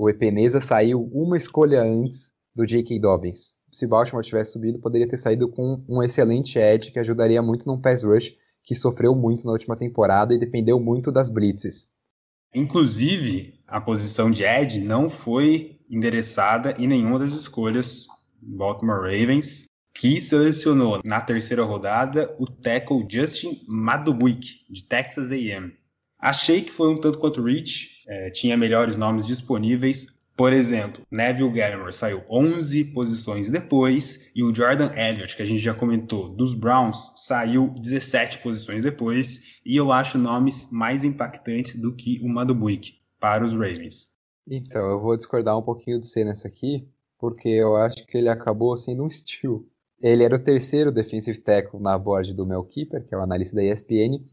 o 0.02 0.10
Epeneza 0.10 0.60
saiu 0.60 1.08
uma 1.14 1.38
escolha 1.38 1.84
antes 1.84 2.34
do 2.56 2.66
J.K. 2.66 3.00
Dobbins. 3.00 3.54
Se 3.72 3.86
Baltimore 3.86 4.26
tivesse 4.26 4.54
subido, 4.54 4.80
poderia 4.80 5.08
ter 5.08 5.20
saído 5.20 5.48
com 5.48 5.86
um 5.88 6.02
excelente 6.02 6.58
edge 6.58 6.90
que 6.90 6.98
ajudaria 6.98 7.40
muito 7.40 7.68
num 7.68 7.80
pass 7.80 8.04
rush 8.04 8.36
que 8.64 8.74
sofreu 8.74 9.14
muito 9.14 9.46
na 9.46 9.52
última 9.52 9.78
temporada 9.78 10.34
e 10.34 10.40
dependeu 10.40 10.80
muito 10.80 11.12
das 11.12 11.30
blitzes. 11.30 11.88
Inclusive, 12.52 13.54
a 13.68 13.80
posição 13.80 14.32
de 14.32 14.44
edge 14.44 14.80
não 14.80 15.08
foi 15.08 15.80
endereçada 15.88 16.74
em 16.80 16.88
nenhuma 16.88 17.20
das 17.20 17.34
escolhas 17.34 18.08
Baltimore 18.42 19.02
Ravens, 19.02 19.66
que 19.94 20.20
selecionou 20.20 21.00
na 21.06 21.22
terceira 21.22 21.64
rodada 21.64 22.36
o 22.40 22.48
tackle 22.48 23.06
Justin 23.08 23.64
Madubuik, 23.68 24.66
de 24.68 24.84
Texas 24.84 25.32
A&M. 25.32 25.72
Achei 26.20 26.62
que 26.62 26.72
foi 26.72 26.90
um 26.90 27.00
tanto 27.00 27.18
quanto 27.18 27.44
Rich, 27.44 28.01
é, 28.08 28.30
tinha 28.30 28.58
melhores 28.58 28.98
nomes 28.98 29.26
disponíveis. 29.26 30.08
Por 30.36 30.54
exemplo, 30.54 31.06
Neville 31.12 31.52
Gallimore 31.52 31.94
saiu 31.94 32.24
11 32.30 32.86
posições 32.86 33.50
depois 33.50 34.30
e 34.36 34.44
o 34.44 34.56
Jordan 34.56 34.92
Elliott, 34.96 35.36
que 35.36 35.42
a 35.44 35.46
gente 35.46 35.60
já 35.60 35.74
comentou, 35.74 36.30
dos 36.30 36.54
Browns, 36.54 37.14
saiu 37.18 37.70
17 37.80 38.40
posições 38.40 38.82
depois. 38.82 39.60
E 39.66 39.76
eu 39.76 39.92
acho 39.92 40.18
nomes 40.18 40.70
mais 40.72 41.04
impactantes 41.04 41.80
do 41.80 41.96
que 41.96 42.20
o 42.24 42.28
Madubuik 42.28 42.96
para 43.20 43.44
os 43.44 43.54
Ravens. 43.54 44.10
Então, 44.50 44.82
eu 44.82 45.00
vou 45.00 45.16
discordar 45.16 45.58
um 45.58 45.62
pouquinho 45.62 46.00
do 46.00 46.06
C 46.06 46.24
nessa 46.24 46.48
aqui, 46.48 46.88
porque 47.20 47.50
eu 47.50 47.76
acho 47.76 48.06
que 48.08 48.18
ele 48.18 48.30
acabou 48.30 48.76
sendo 48.76 49.04
um 49.04 49.10
steal. 49.10 49.64
Ele 50.02 50.24
era 50.24 50.36
o 50.36 50.44
terceiro 50.44 50.92
defensive 50.92 51.40
tackle 51.40 51.80
na 51.80 51.98
board 51.98 52.34
do 52.34 52.46
Mel 52.46 52.64
Keeper, 52.64 53.06
que 53.06 53.14
é 53.14 53.18
o 53.18 53.22
analista 53.22 53.56
da 53.56 53.64
ESPN, 53.64 54.26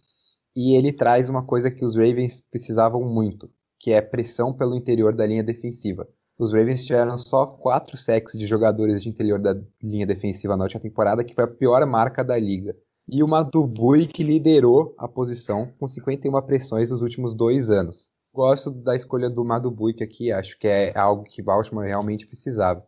e 0.57 0.75
ele 0.75 0.93
traz 0.93 1.29
uma 1.29 1.45
coisa 1.45 1.71
que 1.71 1.85
os 1.85 1.95
Ravens 1.95 2.41
precisavam 2.41 3.05
muito, 3.05 3.51
que 3.79 3.93
é 3.93 4.01
pressão 4.01 4.53
pelo 4.53 4.77
interior 4.77 5.15
da 5.15 5.27
linha 5.27 5.43
defensiva. 5.43 6.09
Os 6.39 6.53
Ravens 6.53 6.85
tiveram 6.85 7.19
só 7.19 7.47
quatro 7.47 7.97
sacks 7.97 8.39
de 8.39 8.47
jogadores 8.47 9.03
de 9.03 9.09
interior 9.09 9.41
da 9.41 9.57
linha 9.83 10.07
defensiva 10.07 10.57
na 10.57 10.65
última 10.65 10.81
temporada, 10.81 11.25
que 11.25 11.35
foi 11.35 11.45
a 11.45 11.49
pior 11.49 11.85
marca 11.85 12.23
da 12.23 12.39
liga. 12.39 12.77
E 13.09 13.23
o 13.23 13.29
Madubui 13.29 14.07
que 14.07 14.23
liderou 14.23 14.95
a 14.99 15.09
posição 15.09 15.73
com 15.79 15.89
51 15.89 16.41
pressões 16.43 16.91
nos 16.91 17.03
últimos 17.03 17.35
dois 17.35 17.71
anos. 17.71 18.11
Gosto 18.33 18.71
da 18.71 18.95
escolha 18.95 19.29
do 19.29 19.45
Madubuik 19.45 20.05
aqui, 20.05 20.31
acho 20.31 20.57
que 20.59 20.69
é 20.69 20.97
algo 20.97 21.25
que 21.25 21.43
Baltimore 21.43 21.87
realmente 21.87 22.27
precisava. 22.27 22.85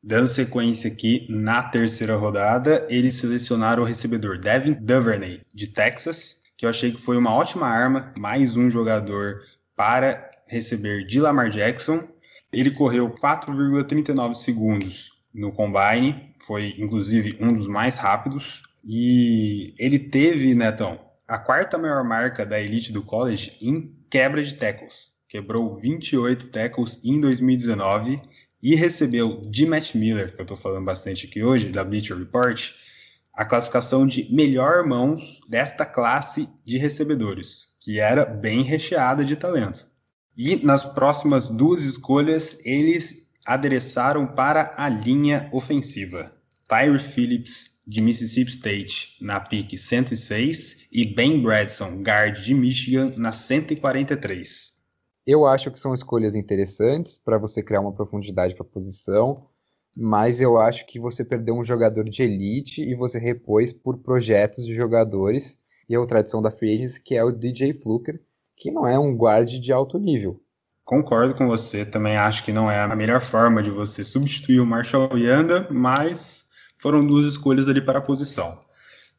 Dando 0.00 0.28
sequência 0.28 0.92
aqui, 0.92 1.26
na 1.30 1.62
terceira 1.62 2.14
rodada, 2.14 2.86
eles 2.90 3.14
selecionaram 3.14 3.82
o 3.82 3.86
recebedor 3.86 4.38
Devin 4.38 4.74
Duvernay, 4.74 5.40
de 5.52 5.68
Texas, 5.68 6.42
que 6.56 6.66
eu 6.66 6.70
achei 6.70 6.92
que 6.92 7.00
foi 7.00 7.16
uma 7.16 7.34
ótima 7.34 7.66
arma, 7.66 8.12
mais 8.18 8.56
um 8.56 8.68
jogador 8.68 9.40
para 9.76 10.30
receber 10.46 11.04
de 11.04 11.20
Lamar 11.20 11.50
Jackson. 11.50 12.08
Ele 12.52 12.70
correu 12.70 13.10
4,39 13.10 14.34
segundos 14.34 15.10
no 15.32 15.52
combine, 15.52 16.34
foi 16.40 16.74
inclusive 16.78 17.36
um 17.40 17.52
dos 17.52 17.66
mais 17.66 17.96
rápidos. 17.96 18.62
E 18.84 19.74
ele 19.78 19.98
teve, 19.98 20.54
Netão, 20.54 21.00
a 21.26 21.38
quarta 21.38 21.78
maior 21.78 22.04
marca 22.04 22.44
da 22.44 22.60
elite 22.60 22.92
do 22.92 23.02
college 23.02 23.56
em 23.60 23.94
quebra 24.10 24.42
de 24.42 24.54
tackles. 24.54 25.12
Quebrou 25.28 25.74
28 25.76 26.48
tackles 26.48 27.00
em 27.04 27.20
2019 27.20 28.20
e 28.62 28.74
recebeu 28.74 29.42
de 29.50 29.66
Matt 29.66 29.94
Miller, 29.94 30.34
que 30.34 30.40
eu 30.40 30.44
estou 30.44 30.56
falando 30.56 30.84
bastante 30.84 31.26
aqui 31.26 31.42
hoje, 31.42 31.70
da 31.70 31.82
Bleacher 31.82 32.16
Report, 32.16 32.72
a 33.34 33.44
classificação 33.44 34.06
de 34.06 34.32
melhor 34.32 34.86
mãos 34.86 35.40
desta 35.48 35.84
classe 35.84 36.48
de 36.64 36.78
recebedores, 36.78 37.73
que 37.84 38.00
era 38.00 38.24
bem 38.24 38.62
recheada 38.62 39.22
de 39.22 39.36
talento. 39.36 39.86
E 40.34 40.56
nas 40.64 40.82
próximas 40.82 41.50
duas 41.50 41.82
escolhas, 41.82 42.58
eles 42.64 43.28
adereçaram 43.44 44.26
para 44.26 44.72
a 44.74 44.88
linha 44.88 45.50
ofensiva. 45.52 46.32
Tyree 46.66 46.98
Phillips, 46.98 47.74
de 47.86 48.00
Mississippi 48.00 48.50
State, 48.50 49.18
na 49.20 49.38
pick 49.38 49.76
106, 49.76 50.88
e 50.90 51.04
Ben 51.04 51.42
Bradson, 51.42 52.02
guard 52.02 52.40
de 52.40 52.54
Michigan, 52.54 53.12
na 53.18 53.30
143. 53.30 54.80
Eu 55.26 55.44
acho 55.44 55.70
que 55.70 55.78
são 55.78 55.92
escolhas 55.92 56.34
interessantes 56.34 57.18
para 57.18 57.36
você 57.36 57.62
criar 57.62 57.82
uma 57.82 57.92
profundidade 57.92 58.54
para 58.54 58.64
a 58.64 58.68
posição, 58.68 59.46
mas 59.94 60.40
eu 60.40 60.56
acho 60.56 60.86
que 60.86 60.98
você 60.98 61.22
perdeu 61.22 61.54
um 61.54 61.64
jogador 61.64 62.04
de 62.04 62.22
elite 62.22 62.80
e 62.80 62.94
você 62.94 63.18
repôs 63.18 63.74
por 63.74 63.98
projetos 63.98 64.64
de 64.64 64.74
jogadores 64.74 65.58
e 65.88 65.96
a 65.96 66.06
tradição 66.06 66.40
da 66.40 66.50
Free 66.50 66.74
Agents, 66.74 66.98
que 66.98 67.14
é 67.14 67.24
o 67.24 67.32
DJ 67.32 67.74
Fluker, 67.74 68.20
que 68.56 68.70
não 68.70 68.86
é 68.86 68.98
um 68.98 69.16
guard 69.16 69.48
de 69.48 69.72
alto 69.72 69.98
nível. 69.98 70.40
Concordo 70.84 71.34
com 71.34 71.46
você, 71.46 71.84
também 71.84 72.16
acho 72.16 72.44
que 72.44 72.52
não 72.52 72.70
é 72.70 72.80
a 72.80 72.94
melhor 72.94 73.20
forma 73.20 73.62
de 73.62 73.70
você 73.70 74.04
substituir 74.04 74.60
o 74.60 74.66
Marshall 74.66 75.16
Yanda, 75.16 75.66
mas 75.70 76.44
foram 76.78 77.06
duas 77.06 77.26
escolhas 77.26 77.68
ali 77.68 77.80
para 77.80 77.98
a 77.98 78.02
posição. 78.02 78.60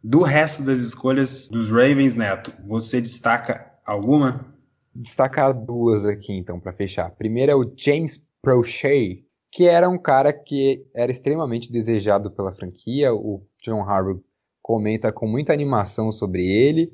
Do 0.03 0.21
resto 0.21 0.61
das 0.61 0.79
escolhas 0.79 1.49
dos 1.49 1.69
Ravens, 1.69 2.15
Neto, 2.15 2.53
você 2.67 3.01
destaca 3.01 3.71
alguma? 3.85 4.53
destacar 4.95 5.53
duas 5.53 6.05
aqui, 6.05 6.33
então, 6.33 6.59
para 6.59 6.71
fechar. 6.71 7.11
Primeiro 7.11 7.51
é 7.51 7.55
o 7.55 7.73
James 7.75 8.25
Prochet, 8.41 9.25
que 9.51 9.65
era 9.65 9.89
um 9.89 9.97
cara 9.97 10.31
que 10.31 10.85
era 10.95 11.11
extremamente 11.11 11.71
desejado 11.71 12.31
pela 12.31 12.53
franquia. 12.53 13.13
O 13.13 13.45
John 13.61 13.81
Harbaugh 13.81 14.23
comenta 14.65 15.11
com 15.11 15.27
muita 15.27 15.53
animação 15.53 16.11
sobre 16.11 16.43
ele. 16.43 16.91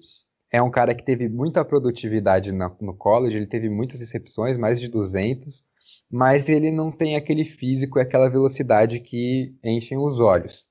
É 0.51 0.62
um 0.62 0.69
cara 0.69 0.93
que 0.93 1.05
teve 1.05 1.29
muita 1.29 1.63
produtividade 1.63 2.51
no 2.51 2.93
college, 2.97 3.38
ele 3.38 3.47
teve 3.47 3.69
muitas 3.69 4.01
recepções, 4.01 4.57
mais 4.57 4.77
de 4.77 4.89
200, 4.89 5.63
mas 6.12 6.49
ele 6.49 6.69
não 6.69 6.91
tem 6.91 7.15
aquele 7.15 7.45
físico 7.45 7.97
e 7.97 8.01
aquela 8.01 8.29
velocidade 8.29 8.99
que 8.99 9.55
enchem 9.63 9.97
os 9.97 10.19
olhos. 10.19 10.67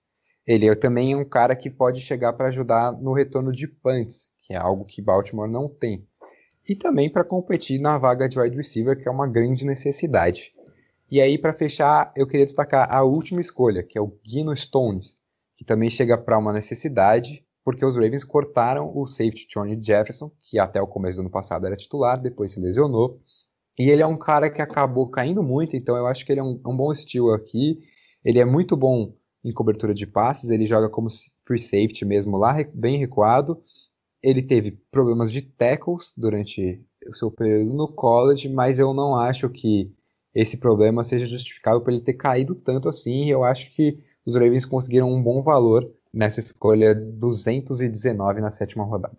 Ele 0.46 0.68
é 0.68 0.74
também 0.74 1.16
um 1.16 1.24
cara 1.24 1.56
que 1.56 1.70
pode 1.70 2.02
chegar 2.02 2.34
para 2.34 2.48
ajudar 2.48 2.92
no 2.92 3.14
retorno 3.14 3.50
de 3.50 3.66
punts, 3.66 4.28
que 4.42 4.52
é 4.52 4.58
algo 4.58 4.84
que 4.84 5.00
Baltimore 5.00 5.48
não 5.48 5.70
tem 5.70 6.06
e 6.68 6.76
também 6.76 7.10
para 7.10 7.24
competir 7.24 7.80
na 7.80 7.96
vaga 7.96 8.28
de 8.28 8.38
wide 8.38 8.56
receiver, 8.56 9.00
que 9.00 9.08
é 9.08 9.10
uma 9.10 9.26
grande 9.26 9.64
necessidade. 9.64 10.52
E 11.10 11.18
aí, 11.18 11.38
para 11.38 11.54
fechar, 11.54 12.12
eu 12.14 12.26
queria 12.26 12.44
destacar 12.44 12.94
a 12.94 13.02
última 13.02 13.40
escolha, 13.40 13.82
que 13.82 13.98
é 13.98 14.00
o 14.02 14.12
Gino 14.22 14.54
Stones, 14.54 15.16
que 15.60 15.64
também 15.66 15.90
chega 15.90 16.16
para 16.16 16.38
uma 16.38 16.54
necessidade, 16.54 17.44
porque 17.62 17.84
os 17.84 17.94
Ravens 17.94 18.24
cortaram 18.24 18.90
o 18.96 19.06
safety 19.06 19.46
Johnny 19.46 19.78
Jefferson, 19.78 20.32
que 20.42 20.58
até 20.58 20.80
o 20.80 20.86
começo 20.86 21.18
do 21.18 21.20
ano 21.20 21.30
passado 21.30 21.66
era 21.66 21.76
titular, 21.76 22.18
depois 22.18 22.52
se 22.52 22.58
lesionou. 22.58 23.20
E 23.78 23.90
ele 23.90 24.00
é 24.00 24.06
um 24.06 24.16
cara 24.16 24.48
que 24.48 24.62
acabou 24.62 25.10
caindo 25.10 25.42
muito, 25.42 25.76
então 25.76 25.94
eu 25.94 26.06
acho 26.06 26.24
que 26.24 26.32
ele 26.32 26.40
é 26.40 26.42
um, 26.42 26.58
um 26.66 26.74
bom 26.74 26.90
estilo 26.90 27.34
aqui. 27.34 27.78
Ele 28.24 28.38
é 28.38 28.44
muito 28.46 28.74
bom 28.74 29.14
em 29.44 29.52
cobertura 29.52 29.92
de 29.92 30.06
passes, 30.06 30.48
ele 30.48 30.66
joga 30.66 30.88
como 30.88 31.08
free 31.46 31.58
safety 31.58 32.06
mesmo 32.06 32.38
lá, 32.38 32.56
bem 32.72 32.96
recuado. 32.96 33.62
Ele 34.22 34.40
teve 34.40 34.80
problemas 34.90 35.30
de 35.30 35.42
tackles 35.42 36.14
durante 36.16 36.82
o 37.06 37.14
seu 37.14 37.30
período 37.30 37.74
no 37.74 37.86
college, 37.86 38.48
mas 38.48 38.78
eu 38.78 38.94
não 38.94 39.14
acho 39.14 39.50
que 39.50 39.92
esse 40.34 40.56
problema 40.56 41.04
seja 41.04 41.26
justificável 41.26 41.82
por 41.82 41.92
ele 41.92 42.00
ter 42.00 42.14
caído 42.14 42.54
tanto 42.54 42.88
assim. 42.88 43.26
Eu 43.30 43.44
acho 43.44 43.70
que 43.74 43.98
os 44.24 44.34
Ravens 44.34 44.64
conseguiram 44.64 45.10
um 45.10 45.22
bom 45.22 45.42
valor 45.42 45.90
nessa 46.12 46.40
escolha 46.40 46.94
219 46.94 48.40
na 48.40 48.50
sétima 48.50 48.84
rodada. 48.84 49.16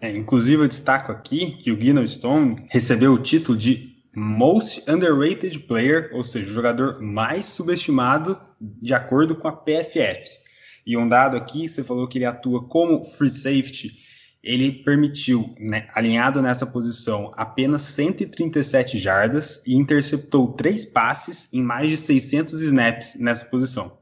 É, 0.00 0.10
inclusive, 0.16 0.62
eu 0.62 0.68
destaco 0.68 1.10
aqui 1.10 1.52
que 1.52 1.72
o 1.72 1.76
Guinness 1.76 2.12
Stone 2.12 2.56
recebeu 2.70 3.12
o 3.12 3.18
título 3.18 3.58
de 3.58 3.96
Most 4.14 4.88
Underrated 4.88 5.58
Player, 5.60 6.10
ou 6.12 6.22
seja, 6.22 6.46
o 6.46 6.54
jogador 6.54 7.00
mais 7.00 7.46
subestimado 7.46 8.38
de 8.60 8.94
acordo 8.94 9.36
com 9.36 9.48
a 9.48 9.52
PFF. 9.52 10.38
E 10.86 10.96
um 10.96 11.08
dado 11.08 11.36
aqui, 11.36 11.68
você 11.68 11.82
falou 11.82 12.06
que 12.06 12.18
ele 12.18 12.24
atua 12.24 12.66
como 12.68 13.02
free 13.04 13.30
safety 13.30 14.08
ele 14.42 14.72
permitiu, 14.72 15.52
né, 15.58 15.86
alinhado 15.94 16.40
nessa 16.40 16.64
posição, 16.64 17.30
apenas 17.36 17.82
137 17.82 18.96
jardas 18.96 19.62
e 19.66 19.74
interceptou 19.74 20.52
três 20.52 20.84
passes 20.84 21.52
em 21.52 21.62
mais 21.62 21.90
de 21.90 21.96
600 21.96 22.62
snaps 22.62 23.16
nessa 23.18 23.44
posição. 23.44 23.97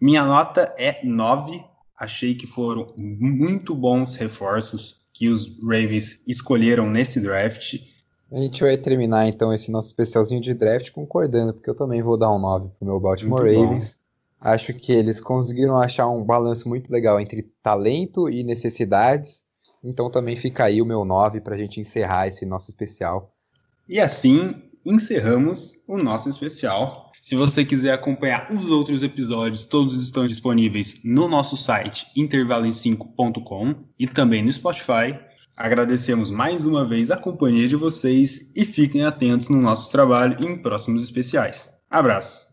Minha 0.00 0.24
nota 0.24 0.74
é 0.78 1.04
9. 1.04 1.64
Achei 1.98 2.34
que 2.34 2.46
foram 2.46 2.92
muito 2.96 3.74
bons 3.74 4.16
reforços 4.16 5.00
que 5.12 5.28
os 5.28 5.48
Ravens 5.62 6.20
escolheram 6.26 6.88
nesse 6.88 7.20
draft. 7.20 7.80
A 8.30 8.36
gente 8.36 8.60
vai 8.60 8.76
terminar 8.76 9.26
então 9.26 9.52
esse 9.52 9.70
nosso 9.70 9.88
especialzinho 9.88 10.40
de 10.40 10.54
draft 10.54 10.90
concordando, 10.90 11.54
porque 11.54 11.68
eu 11.68 11.74
também 11.74 12.02
vou 12.02 12.16
dar 12.16 12.32
um 12.32 12.38
9 12.38 12.68
pro 12.78 12.86
meu 12.86 13.00
Baltimore 13.00 13.42
muito 13.42 13.60
Ravens. 13.60 13.94
Bom. 13.94 14.48
Acho 14.48 14.72
que 14.72 14.92
eles 14.92 15.20
conseguiram 15.20 15.76
achar 15.76 16.08
um 16.08 16.22
balanço 16.22 16.68
muito 16.68 16.92
legal 16.92 17.18
entre 17.18 17.50
talento 17.62 18.28
e 18.28 18.44
necessidades 18.44 19.48
então 19.82 20.10
também 20.10 20.36
fica 20.36 20.64
aí 20.64 20.82
o 20.82 20.86
meu 20.86 21.04
9 21.04 21.40
para 21.40 21.54
a 21.54 21.58
gente 21.58 21.80
encerrar 21.80 22.26
esse 22.26 22.44
nosso 22.44 22.70
especial. 22.70 23.34
E 23.88 24.00
assim 24.00 24.62
encerramos 24.84 25.78
o 25.88 25.96
nosso 25.96 26.28
especial. 26.28 27.07
Se 27.20 27.36
você 27.36 27.64
quiser 27.64 27.92
acompanhar 27.92 28.50
os 28.52 28.66
outros 28.66 29.02
episódios, 29.02 29.66
todos 29.66 30.00
estão 30.02 30.26
disponíveis 30.26 31.00
no 31.04 31.28
nosso 31.28 31.56
site 31.56 32.06
intervaloem5.com 32.16 33.74
e 33.98 34.06
também 34.06 34.42
no 34.42 34.52
Spotify. 34.52 35.18
Agradecemos 35.56 36.30
mais 36.30 36.66
uma 36.66 36.86
vez 36.86 37.10
a 37.10 37.16
companhia 37.16 37.66
de 37.66 37.76
vocês 37.76 38.52
e 38.54 38.64
fiquem 38.64 39.04
atentos 39.04 39.48
no 39.48 39.60
nosso 39.60 39.90
trabalho 39.90 40.36
em 40.44 40.56
próximos 40.56 41.02
especiais. 41.02 41.68
Abraço! 41.90 42.47